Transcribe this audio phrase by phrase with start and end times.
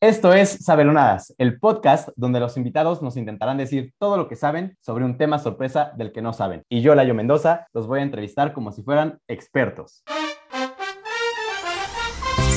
[0.00, 4.76] Esto es Sabelonadas, el podcast donde los invitados nos intentarán decir todo lo que saben
[4.80, 6.62] sobre un tema sorpresa del que no saben.
[6.68, 10.04] Y yo, Layo Mendoza, los voy a entrevistar como si fueran expertos.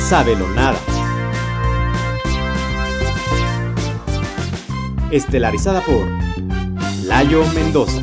[0.07, 0.79] Sabelonadas.
[5.09, 6.07] Estelarizada por
[7.07, 8.01] Layo Mendoza.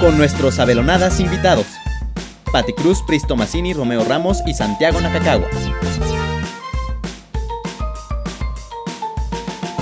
[0.00, 1.66] Con nuestros Sabelonadas invitados,
[2.52, 5.46] Pati Cruz, Pristo Massini, Romeo Ramos y Santiago Nakakawa.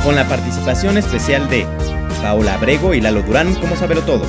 [0.05, 1.67] Con la participación especial de
[2.23, 4.29] Paola Abrego y Lalo Durán como Todos.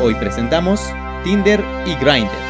[0.00, 0.80] Hoy presentamos
[1.24, 2.49] Tinder y Grindr.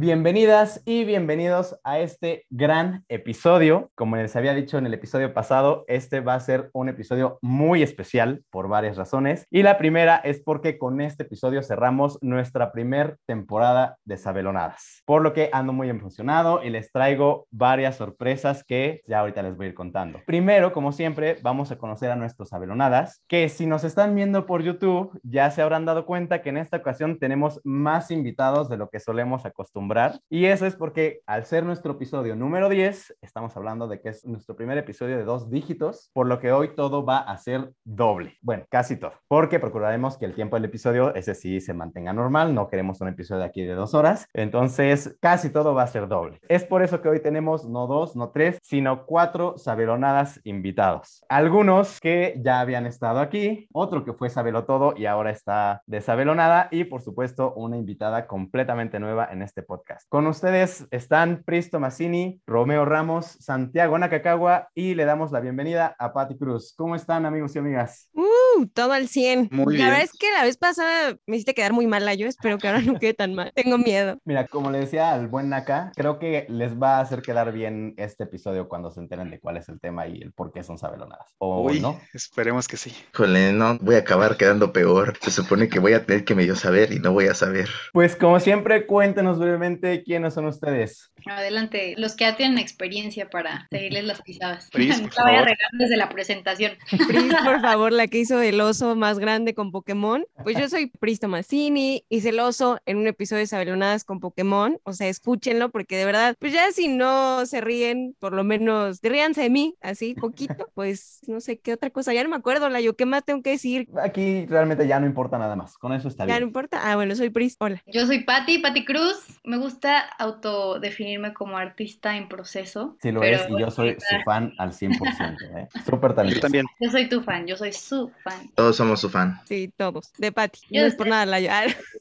[0.00, 3.90] Bienvenidas y bienvenidos a este gran episodio.
[3.96, 7.82] Como les había dicho en el episodio pasado, este va a ser un episodio muy
[7.82, 9.44] especial por varias razones.
[9.50, 15.02] Y la primera es porque con este episodio cerramos nuestra primer temporada de Sabelonadas.
[15.04, 19.56] Por lo que ando muy emocionado y les traigo varias sorpresas que ya ahorita les
[19.56, 20.20] voy a ir contando.
[20.26, 24.62] Primero, como siempre, vamos a conocer a nuestros Sabelonadas, que si nos están viendo por
[24.62, 28.90] YouTube, ya se habrán dado cuenta que en esta ocasión tenemos más invitados de lo
[28.90, 29.87] que solemos acostumbrar
[30.28, 34.26] y eso es porque al ser nuestro episodio número 10, estamos hablando de que es
[34.26, 38.36] nuestro primer episodio de dos dígitos, por lo que hoy todo va a ser doble.
[38.42, 39.12] Bueno, casi todo.
[39.28, 42.54] Porque procuraremos que el tiempo del episodio, ese sí, se mantenga normal.
[42.54, 44.26] No queremos un episodio aquí de dos horas.
[44.34, 46.38] Entonces, casi todo va a ser doble.
[46.48, 51.24] Es por eso que hoy tenemos no dos, no tres, sino cuatro sabelonadas invitados.
[51.30, 56.02] Algunos que ya habían estado aquí, otro que fue sabelo todo y ahora está de
[56.02, 59.77] sabelonada y por supuesto una invitada completamente nueva en este podcast
[60.08, 66.12] con ustedes están Pristo Massini, Romeo Ramos, Santiago Nakakawa y le damos la bienvenida a
[66.12, 66.74] Patti Cruz.
[66.76, 68.08] ¿Cómo están amigos y amigas?
[68.14, 69.48] Uh, todo al 100.
[69.50, 72.58] Muy la verdad es que la vez pasada me hiciste quedar muy mal, yo espero
[72.58, 73.52] que ahora no quede tan mal.
[73.54, 74.18] Tengo miedo.
[74.24, 77.94] Mira, como le decía al buen Naka, creo que les va a hacer quedar bien
[77.96, 80.78] este episodio cuando se enteren de cuál es el tema y el por qué son
[80.78, 81.34] sabelonadas.
[81.38, 82.00] ¿O no?
[82.14, 82.94] Esperemos que sí.
[83.12, 85.16] Híjole, no, voy a acabar quedando peor.
[85.20, 87.68] Se supone que voy a tener que medio saber y no voy a saber.
[87.92, 89.67] Pues como siempre, cuéntenos brevemente
[90.04, 91.12] quiénes son ustedes.
[91.26, 94.68] Adelante, los que ya tienen experiencia para seguirles las pisadas.
[94.72, 96.72] Pris, voy a desde la presentación.
[96.90, 100.24] Pris, por favor, la que hizo el oso más grande con Pokémon.
[100.42, 104.78] Pues yo soy Pris Tomasini, hice el oso en un episodio de Sabelonadas con Pokémon.
[104.84, 109.00] O sea, escúchenlo porque de verdad, pues ya si no se ríen, por lo menos
[109.02, 110.54] ríanse de mí, así, poquito.
[110.78, 113.42] Pues no sé qué otra cosa, ya no me acuerdo, la yo, ¿qué más tengo
[113.42, 113.88] que decir?
[114.00, 116.36] Aquí realmente ya no importa nada más, con eso está bien.
[116.36, 116.80] Ya no importa.
[116.84, 117.82] Ah, bueno, soy Pris, hola.
[117.86, 119.40] Yo soy Patti, Patti Cruz.
[119.44, 122.96] Me gusta autodefinirme como artista en proceso.
[123.02, 125.36] Sí, lo es, y yo soy su fan al 100%.
[125.56, 125.68] ¿eh?
[125.84, 126.36] Súper talentoso.
[126.36, 126.66] Yo también.
[126.80, 128.50] Yo soy tu fan, yo soy su fan.
[128.54, 129.40] Todos somos su fan.
[129.46, 130.12] Sí, todos.
[130.18, 130.60] De Patty.
[130.70, 131.38] no es por nada la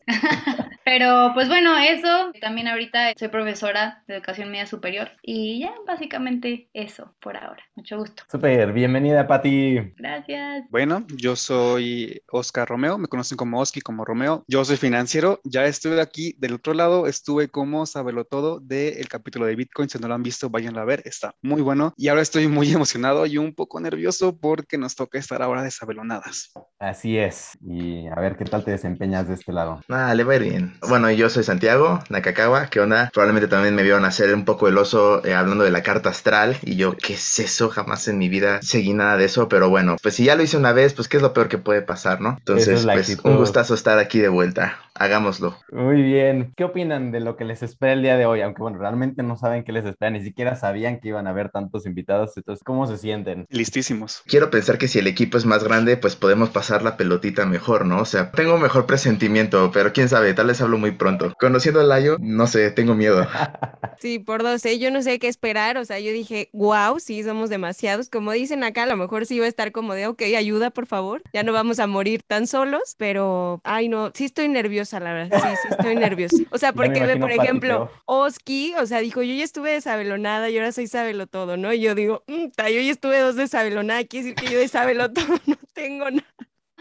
[0.88, 2.31] Pero pues bueno, eso.
[2.40, 7.62] También ahorita soy profesora de educación media superior y ya básicamente eso por ahora.
[7.75, 8.24] Mucho gusto.
[8.31, 9.94] Súper, bienvenida Pati.
[9.97, 10.63] Gracias.
[10.69, 14.45] Bueno, yo soy Oscar Romeo, me conocen como Oski, como Romeo.
[14.47, 19.46] Yo soy financiero, ya estuve aquí del otro lado, estuve como Sabelo Todo del capítulo
[19.46, 19.90] de Bitcoin.
[19.90, 21.94] Si no lo han visto, vayan a ver, está muy bueno.
[21.97, 25.72] Y ahora estoy muy emocionado y un poco nervioso porque nos toca estar ahora de
[25.72, 26.52] sabelonadas.
[26.80, 27.57] Así es.
[27.62, 29.81] Y a ver qué tal te desempeñas de este lado.
[29.90, 30.78] Ah, le va a ir bien.
[30.88, 32.68] Bueno, yo soy Santiago Nakakawa.
[32.68, 33.09] ¿Qué onda?
[33.13, 36.57] Probablemente también me vieron hacer un poco el oso eh, hablando de la carta astral.
[36.63, 37.69] Y yo, ¿qué es eso?
[37.69, 39.47] Jamás en mi vida seguí nada de eso.
[39.47, 41.57] Pero bueno, pues si ya lo hice una vez, pues ¿qué es lo peor que
[41.57, 42.36] puede pasar, no?
[42.38, 44.80] Entonces, pues un gustazo estar aquí de vuelta.
[44.94, 45.57] Hagámoslo.
[45.72, 46.53] Muy bien.
[46.56, 48.42] ¿Qué opinan de lo que les espera el día de hoy?
[48.42, 51.50] Aunque bueno, realmente no saben qué les espera, ni siquiera sabían que iban a haber
[51.50, 52.36] tantos invitados.
[52.38, 53.46] Entonces, ¿cómo se sienten?
[53.50, 54.24] Listísimos.
[54.26, 57.86] Quiero pensar que si el equipo es más grande, pues podemos pasar la pelotita mejor,
[57.86, 58.02] ¿no?
[58.02, 61.34] O sea, tengo mejor presentimiento, pero quién sabe, tal vez hablo muy pronto.
[61.40, 63.28] Conociendo a Layo, no sé, tengo miedo.
[64.00, 64.78] Sí, por dos, ¿eh?
[64.78, 65.78] yo no sé qué esperar.
[65.78, 68.10] O sea, yo dije, wow, sí, somos demasiados.
[68.10, 70.86] Como dicen acá, a lo mejor sí iba a estar como de, ok, ayuda, por
[70.86, 71.24] favor.
[71.34, 75.42] Ya no vamos a morir tan solos, pero, ay, no, sí estoy nerviosa, la verdad.
[75.42, 76.38] Sí, sí, estoy nerviosa.
[76.51, 80.58] O sea, porque, por ejemplo, Oski, o sea, dijo, yo ya estuve de sabelonada y
[80.58, 81.74] ahora soy sabelo todo, ¿no?
[81.74, 84.68] Y yo digo, mm, yo ya estuve dos de sabelonada, quiere decir que yo de
[84.68, 86.28] sabelo todo no tengo nada.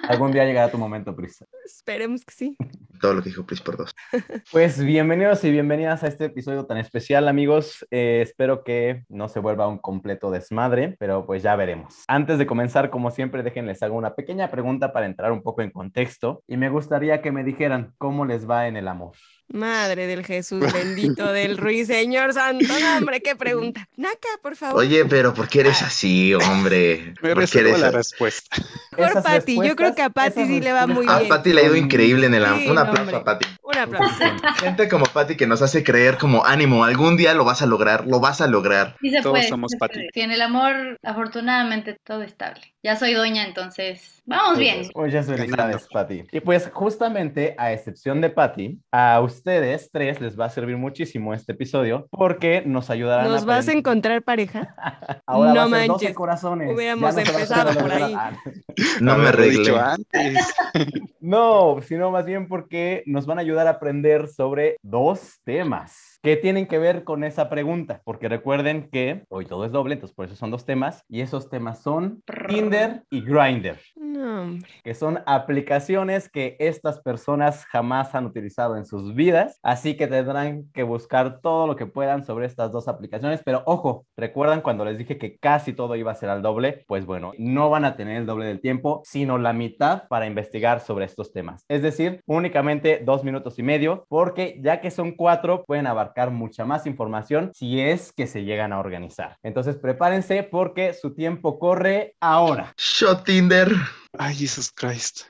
[0.03, 1.45] Algún día llegará tu momento, Pris.
[1.65, 2.57] Esperemos que sí.
[3.01, 3.95] Todo lo que dijo Pris por dos.
[4.53, 7.85] Pues bienvenidos y bienvenidas a este episodio tan especial, amigos.
[7.91, 12.05] Eh, espero que no se vuelva un completo desmadre, pero pues ya veremos.
[12.09, 15.71] Antes de comenzar, como siempre, déjenles hago una pequeña pregunta para entrar un poco en
[15.71, 19.17] contexto y me gustaría que me dijeran cómo les va en el amor.
[19.49, 22.67] Madre del Jesús bendito del Ruiseñor Santo.
[22.81, 23.89] No, hombre, qué pregunta.
[23.97, 24.81] Naka, por favor.
[24.83, 27.15] Oye, pero ¿por qué eres así, hombre?
[27.23, 27.97] Me ¿Por qué eres la así?
[27.97, 28.57] respuesta.
[28.91, 31.19] Por Esas Patty, yo creo que a Patty esas sí le va muy respuestas- A
[31.21, 31.29] bien.
[31.29, 33.17] Patty le ha ido increíble en el Sí, Un aplauso hombre.
[33.17, 33.47] a Patty.
[33.63, 34.15] Un aplauso.
[34.61, 38.07] Gente como Patty que nos hace creer como ánimo, algún día lo vas a lograr,
[38.07, 38.97] lo vas a lograr.
[39.01, 39.49] Sí se Todos puede.
[39.49, 39.95] somos se Patty.
[39.95, 40.09] puede.
[40.13, 42.75] Sí, en el amor, afortunadamente, todo estable.
[42.87, 44.83] Ya soy doña, entonces, vamos bien.
[44.95, 45.89] Muchas felicidades, Ganando.
[45.93, 46.23] Patty.
[46.31, 51.35] Y pues justamente, a excepción de Patty, a ustedes tres les va a servir muchísimo
[51.35, 54.73] este episodio porque nos ayudarán ¿Nos a vas a encontrar pareja?
[55.27, 56.15] Ahora No va a ser 12 manches.
[56.15, 56.73] corazones.
[56.73, 58.15] Hubiéramos Ya no empezado por ahí.
[58.17, 58.37] Ah,
[59.01, 59.77] No me arreglé.
[59.81, 60.55] antes.
[61.19, 66.37] No, sino más bien porque nos van a ayudar a aprender sobre dos temas que
[66.37, 68.01] tienen que ver con esa pregunta.
[68.03, 71.05] Porque recuerden que hoy todo es doble, entonces por eso son dos temas.
[71.09, 73.79] Y esos temas son Tinder y Grindr.
[73.95, 80.09] No, que son aplicaciones que estas personas jamás han utilizado en sus vidas, así que
[80.09, 84.85] tendrán que buscar todo lo que puedan sobre estas dos aplicaciones, pero ojo, recuerdan cuando
[84.85, 87.95] les dije que casi todo iba a ser al doble, pues bueno, no van a
[87.95, 92.21] tener el doble del tiempo, sino la mitad para investigar sobre estos temas, es decir,
[92.27, 97.51] únicamente dos minutos y medio, porque ya que son cuatro, pueden abarcar mucha más información
[97.55, 99.37] si es que se llegan a organizar.
[99.43, 102.73] Entonces prepárense porque su tiempo corre ahora.
[102.77, 103.71] Shot Tinder.
[104.19, 105.25] Ay, Jesus Christ.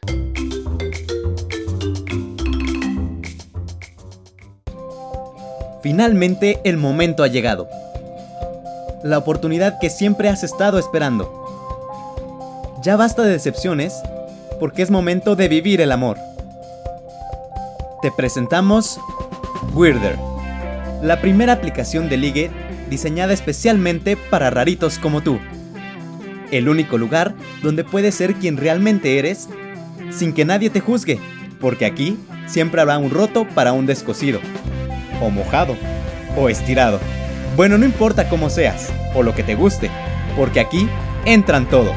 [5.83, 7.69] Finalmente el momento ha llegado.
[9.03, 11.45] La oportunidad que siempre has estado esperando.
[12.83, 14.01] Ya basta de decepciones,
[14.61, 16.19] porque es momento de vivir el amor.
[18.03, 19.01] Te presentamos
[19.75, 20.19] Weirder,
[21.07, 22.51] la primera aplicación de ligue
[22.91, 25.39] diseñada especialmente para raritos como tú.
[26.51, 27.33] El único lugar
[27.63, 29.49] donde puedes ser quien realmente eres
[30.11, 31.21] sin que nadie te juzgue,
[31.61, 34.41] porque aquí siempre habrá un roto para un descosido
[35.23, 35.77] o mojado,
[36.37, 36.99] o estirado.
[37.57, 39.91] Bueno, no importa cómo seas, o lo que te guste,
[40.37, 40.89] porque aquí
[41.25, 41.97] entran todos.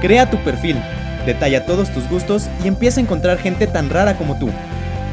[0.00, 0.76] Crea tu perfil,
[1.26, 4.48] detalla todos tus gustos y empieza a encontrar gente tan rara como tú.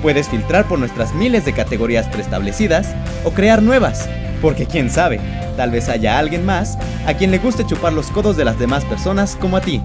[0.01, 4.07] Puedes filtrar por nuestras miles de categorías preestablecidas o crear nuevas,
[4.41, 5.19] porque quién sabe,
[5.57, 8.85] tal vez haya alguien más a quien le guste chupar los codos de las demás
[8.85, 9.81] personas como a ti.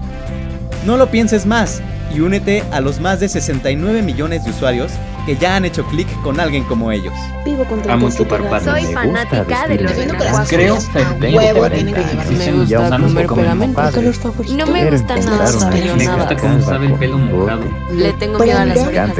[0.85, 1.81] No lo pienses más
[2.15, 4.91] y únete a los más de 69 millones de usuarios
[5.25, 7.13] que ya han hecho clic con alguien como ellos.
[7.43, 8.63] Vivo con Amo 37 chupar.
[8.63, 10.49] Soy Me fanática de los tatuajes.
[10.49, 12.27] Creo que tengo huevo 40 tienen que llevar años.
[12.27, 13.75] sus Dicen, Me gusta comer pegamento.
[13.75, 13.93] padre.
[13.95, 14.55] color favorito.
[14.57, 16.17] No me gusta nada Claro, saber me Me nada.
[16.17, 17.63] gusta cómo sabe el pelo mojado.
[17.93, 19.11] Le tengo miedo a las orejas.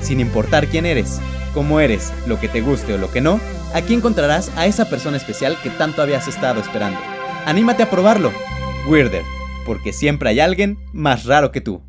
[0.00, 1.20] Sin importar quién eres,
[1.52, 3.40] cómo eres, lo que te guste o lo que no,
[3.74, 6.98] aquí encontrarás a esa persona especial que tanto habías estado esperando.
[7.46, 8.32] Anímate a probarlo.
[8.88, 9.22] Weirder,
[9.64, 11.82] porque siempre hay alguien más raro que tú.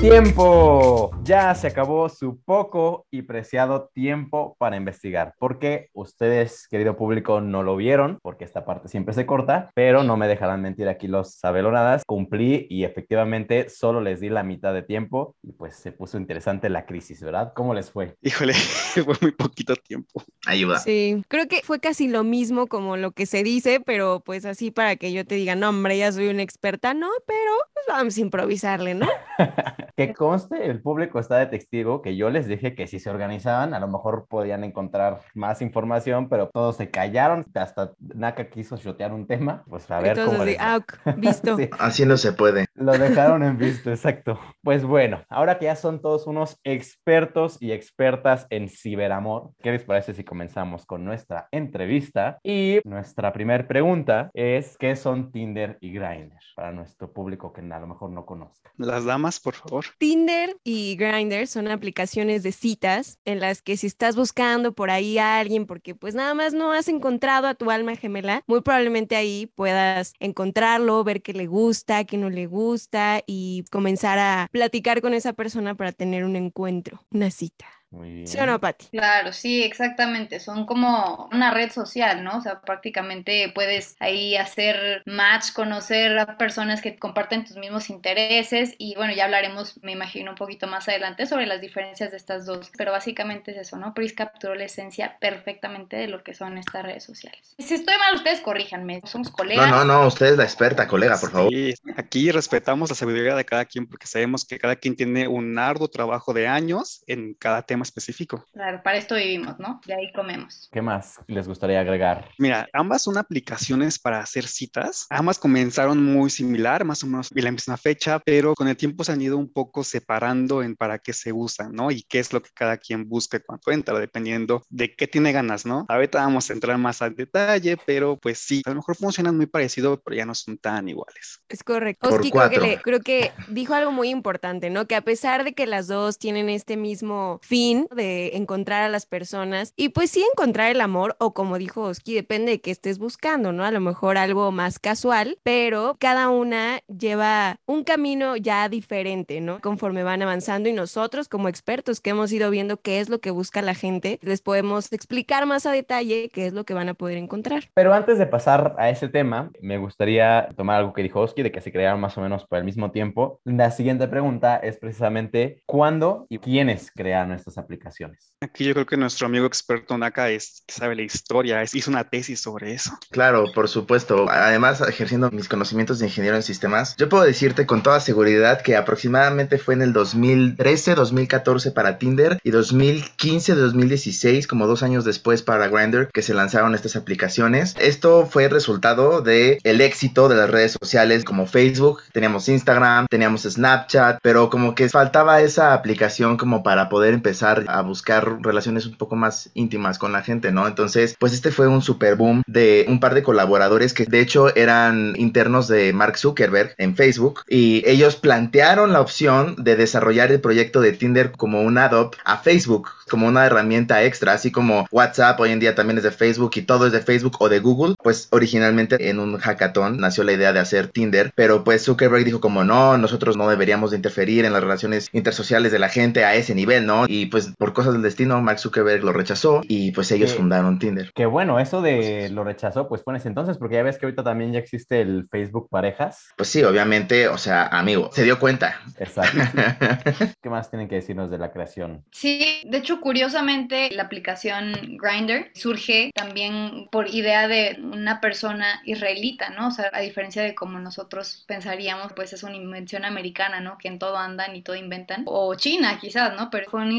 [0.00, 1.10] Tiempo.
[1.28, 5.34] Ya se acabó su poco y preciado tiempo para investigar.
[5.38, 10.16] Porque ustedes, querido público, no lo vieron, porque esta parte siempre se corta, pero no
[10.16, 12.02] me dejarán mentir aquí los sabelonadas.
[12.06, 16.70] Cumplí y efectivamente solo les di la mitad de tiempo y pues se puso interesante
[16.70, 17.52] la crisis, ¿verdad?
[17.54, 18.16] ¿Cómo les fue?
[18.22, 18.54] Híjole,
[19.04, 20.22] fue muy poquito tiempo.
[20.46, 20.78] Ayuda.
[20.78, 24.70] Sí, creo que fue casi lo mismo como lo que se dice, pero pues así
[24.70, 28.16] para que yo te diga, no, hombre, ya soy una experta, no, pero pues vamos
[28.16, 29.08] a improvisarle, ¿no?
[29.98, 33.74] Que conste, el público está de testigo que yo les dije que si se organizaban,
[33.74, 37.46] a lo mejor podían encontrar más información, pero todos se callaron.
[37.54, 39.64] Hasta Naka quiso shotear un tema.
[39.68, 40.56] Pues a ver Entonces, cómo va.
[40.58, 41.56] ah, ok, visto.
[41.58, 41.68] Sí.
[41.78, 42.66] Así no se puede.
[42.74, 44.38] Lo dejaron en visto, exacto.
[44.62, 49.82] Pues bueno, ahora que ya son todos unos expertos y expertas en ciberamor, ¿qué les
[49.82, 52.38] parece si comenzamos con nuestra entrevista?
[52.44, 56.38] Y nuestra primera pregunta es, ¿qué son Tinder y Grindr?
[56.54, 58.70] Para nuestro público que a lo mejor no conozca.
[58.76, 59.84] Las damas, por favor.
[59.98, 61.07] Tinder y Grindr
[61.46, 65.94] son aplicaciones de citas en las que si estás buscando por ahí a alguien porque
[65.94, 71.02] pues nada más no has encontrado a tu alma gemela, muy probablemente ahí puedas encontrarlo,
[71.04, 75.74] ver qué le gusta, qué no le gusta y comenzar a platicar con esa persona
[75.74, 77.77] para tener un encuentro, una cita.
[77.90, 78.26] Muy bien.
[78.26, 78.88] ¿Sí o no, Pati?
[78.90, 80.40] Claro, sí, exactamente.
[80.40, 82.38] Son como una red social, ¿no?
[82.38, 88.74] O sea, prácticamente puedes ahí hacer match, conocer a personas que comparten tus mismos intereses
[88.78, 92.46] y bueno, ya hablaremos, me imagino, un poquito más adelante sobre las diferencias de estas
[92.46, 92.70] dos.
[92.78, 93.92] Pero básicamente es eso, ¿no?
[93.94, 97.58] Pris capturó la esencia perfectamente de lo que son estas redes sociales.
[97.58, 99.00] Si estoy mal, ustedes corríjanme.
[99.04, 99.68] Somos No, colegas.
[99.68, 101.52] no, no, usted es la experta, colega, por favor.
[101.52, 105.58] Sí, aquí respetamos la sabiduría de cada quien porque sabemos que cada quien tiene un
[105.58, 108.44] arduo trabajo de años en cada tema tema específico.
[108.52, 109.80] Claro, para esto vivimos, ¿no?
[109.86, 110.68] De ahí comemos.
[110.72, 112.28] ¿Qué más les gustaría agregar?
[112.38, 115.06] Mira, ambas son aplicaciones para hacer citas.
[115.10, 119.04] Ambas comenzaron muy similar, más o menos en la misma fecha, pero con el tiempo
[119.04, 121.90] se han ido un poco separando en para qué se usan, ¿no?
[121.90, 125.64] Y qué es lo que cada quien busque cuando entra, dependiendo de qué tiene ganas,
[125.66, 125.86] ¿no?
[125.88, 129.46] Ahorita vamos a entrar más al detalle, pero pues sí, a lo mejor funcionan muy
[129.46, 131.40] parecido, pero ya no son tan iguales.
[131.48, 132.08] Es correcto.
[132.08, 134.86] Oski creo que, le- creo que dijo algo muy importante, ¿no?
[134.86, 139.06] Que a pesar de que las dos tienen este mismo fin de encontrar a las
[139.06, 142.98] personas y pues sí encontrar el amor o como dijo Oski, depende de qué estés
[142.98, 143.64] buscando, ¿no?
[143.64, 149.60] A lo mejor algo más casual, pero cada una lleva un camino ya diferente, ¿no?
[149.60, 153.30] Conforme van avanzando y nosotros como expertos que hemos ido viendo qué es lo que
[153.30, 156.94] busca la gente, les podemos explicar más a detalle qué es lo que van a
[156.94, 157.64] poder encontrar.
[157.74, 161.52] Pero antes de pasar a ese tema, me gustaría tomar algo que dijo Oski, de
[161.52, 163.40] que se crearon más o menos por el mismo tiempo.
[163.44, 168.32] La siguiente pregunta es precisamente cuándo y quiénes crearon estas aplicaciones.
[168.40, 172.04] Aquí yo creo que nuestro amigo experto Naka es, sabe la historia, es- hizo una
[172.04, 172.92] tesis sobre eso.
[173.10, 174.28] Claro, por supuesto.
[174.30, 178.76] Además, ejerciendo mis conocimientos de ingeniero en sistemas, yo puedo decirte con toda seguridad que
[178.76, 185.42] aproximadamente fue en el 2013, 2014 para Tinder y 2015, 2016, como dos años después
[185.42, 187.74] para Grindr, que se lanzaron estas aplicaciones.
[187.80, 193.06] Esto fue el resultado de el éxito de las redes sociales como Facebook, teníamos Instagram,
[193.10, 198.86] teníamos Snapchat, pero como que faltaba esa aplicación como para poder empezar a buscar relaciones
[198.86, 200.66] un poco más íntimas con la gente, ¿no?
[200.66, 204.54] Entonces, pues este fue un super boom de un par de colaboradores que de hecho
[204.56, 210.40] eran internos de Mark Zuckerberg en Facebook y ellos plantearon la opción de desarrollar el
[210.40, 215.40] proyecto de Tinder como un add-on a Facebook, como una herramienta extra, así como WhatsApp
[215.40, 217.94] hoy en día también es de Facebook y todo es de Facebook o de Google,
[218.02, 222.40] pues originalmente en un hackathon nació la idea de hacer Tinder, pero pues Zuckerberg dijo
[222.40, 226.34] como no, nosotros no deberíamos de interferir en las relaciones intersociales de la gente a
[226.34, 227.04] ese nivel, ¿no?
[227.06, 231.12] Y pues por cosas del destino Mark Zuckerberg lo rechazó y pues ellos fundaron Tinder.
[231.14, 234.52] Que bueno, eso de lo rechazó, pues ese entonces, porque ya ves que ahorita también
[234.52, 236.28] ya existe el Facebook Parejas.
[236.36, 238.80] Pues sí, obviamente, o sea, amigo, se dio cuenta.
[238.98, 239.38] Exacto.
[240.42, 242.04] ¿Qué más tienen que decirnos de la creación?
[242.12, 249.50] Sí, de hecho, curiosamente, la aplicación Grindr surge también por idea de una persona israelita,
[249.50, 249.68] ¿no?
[249.68, 253.78] O sea, a diferencia de como nosotros pensaríamos, pues es una invención americana, ¿no?
[253.78, 255.22] Que en todo andan y todo inventan.
[255.26, 256.50] O China, quizás, ¿no?
[256.50, 256.92] Pero fue un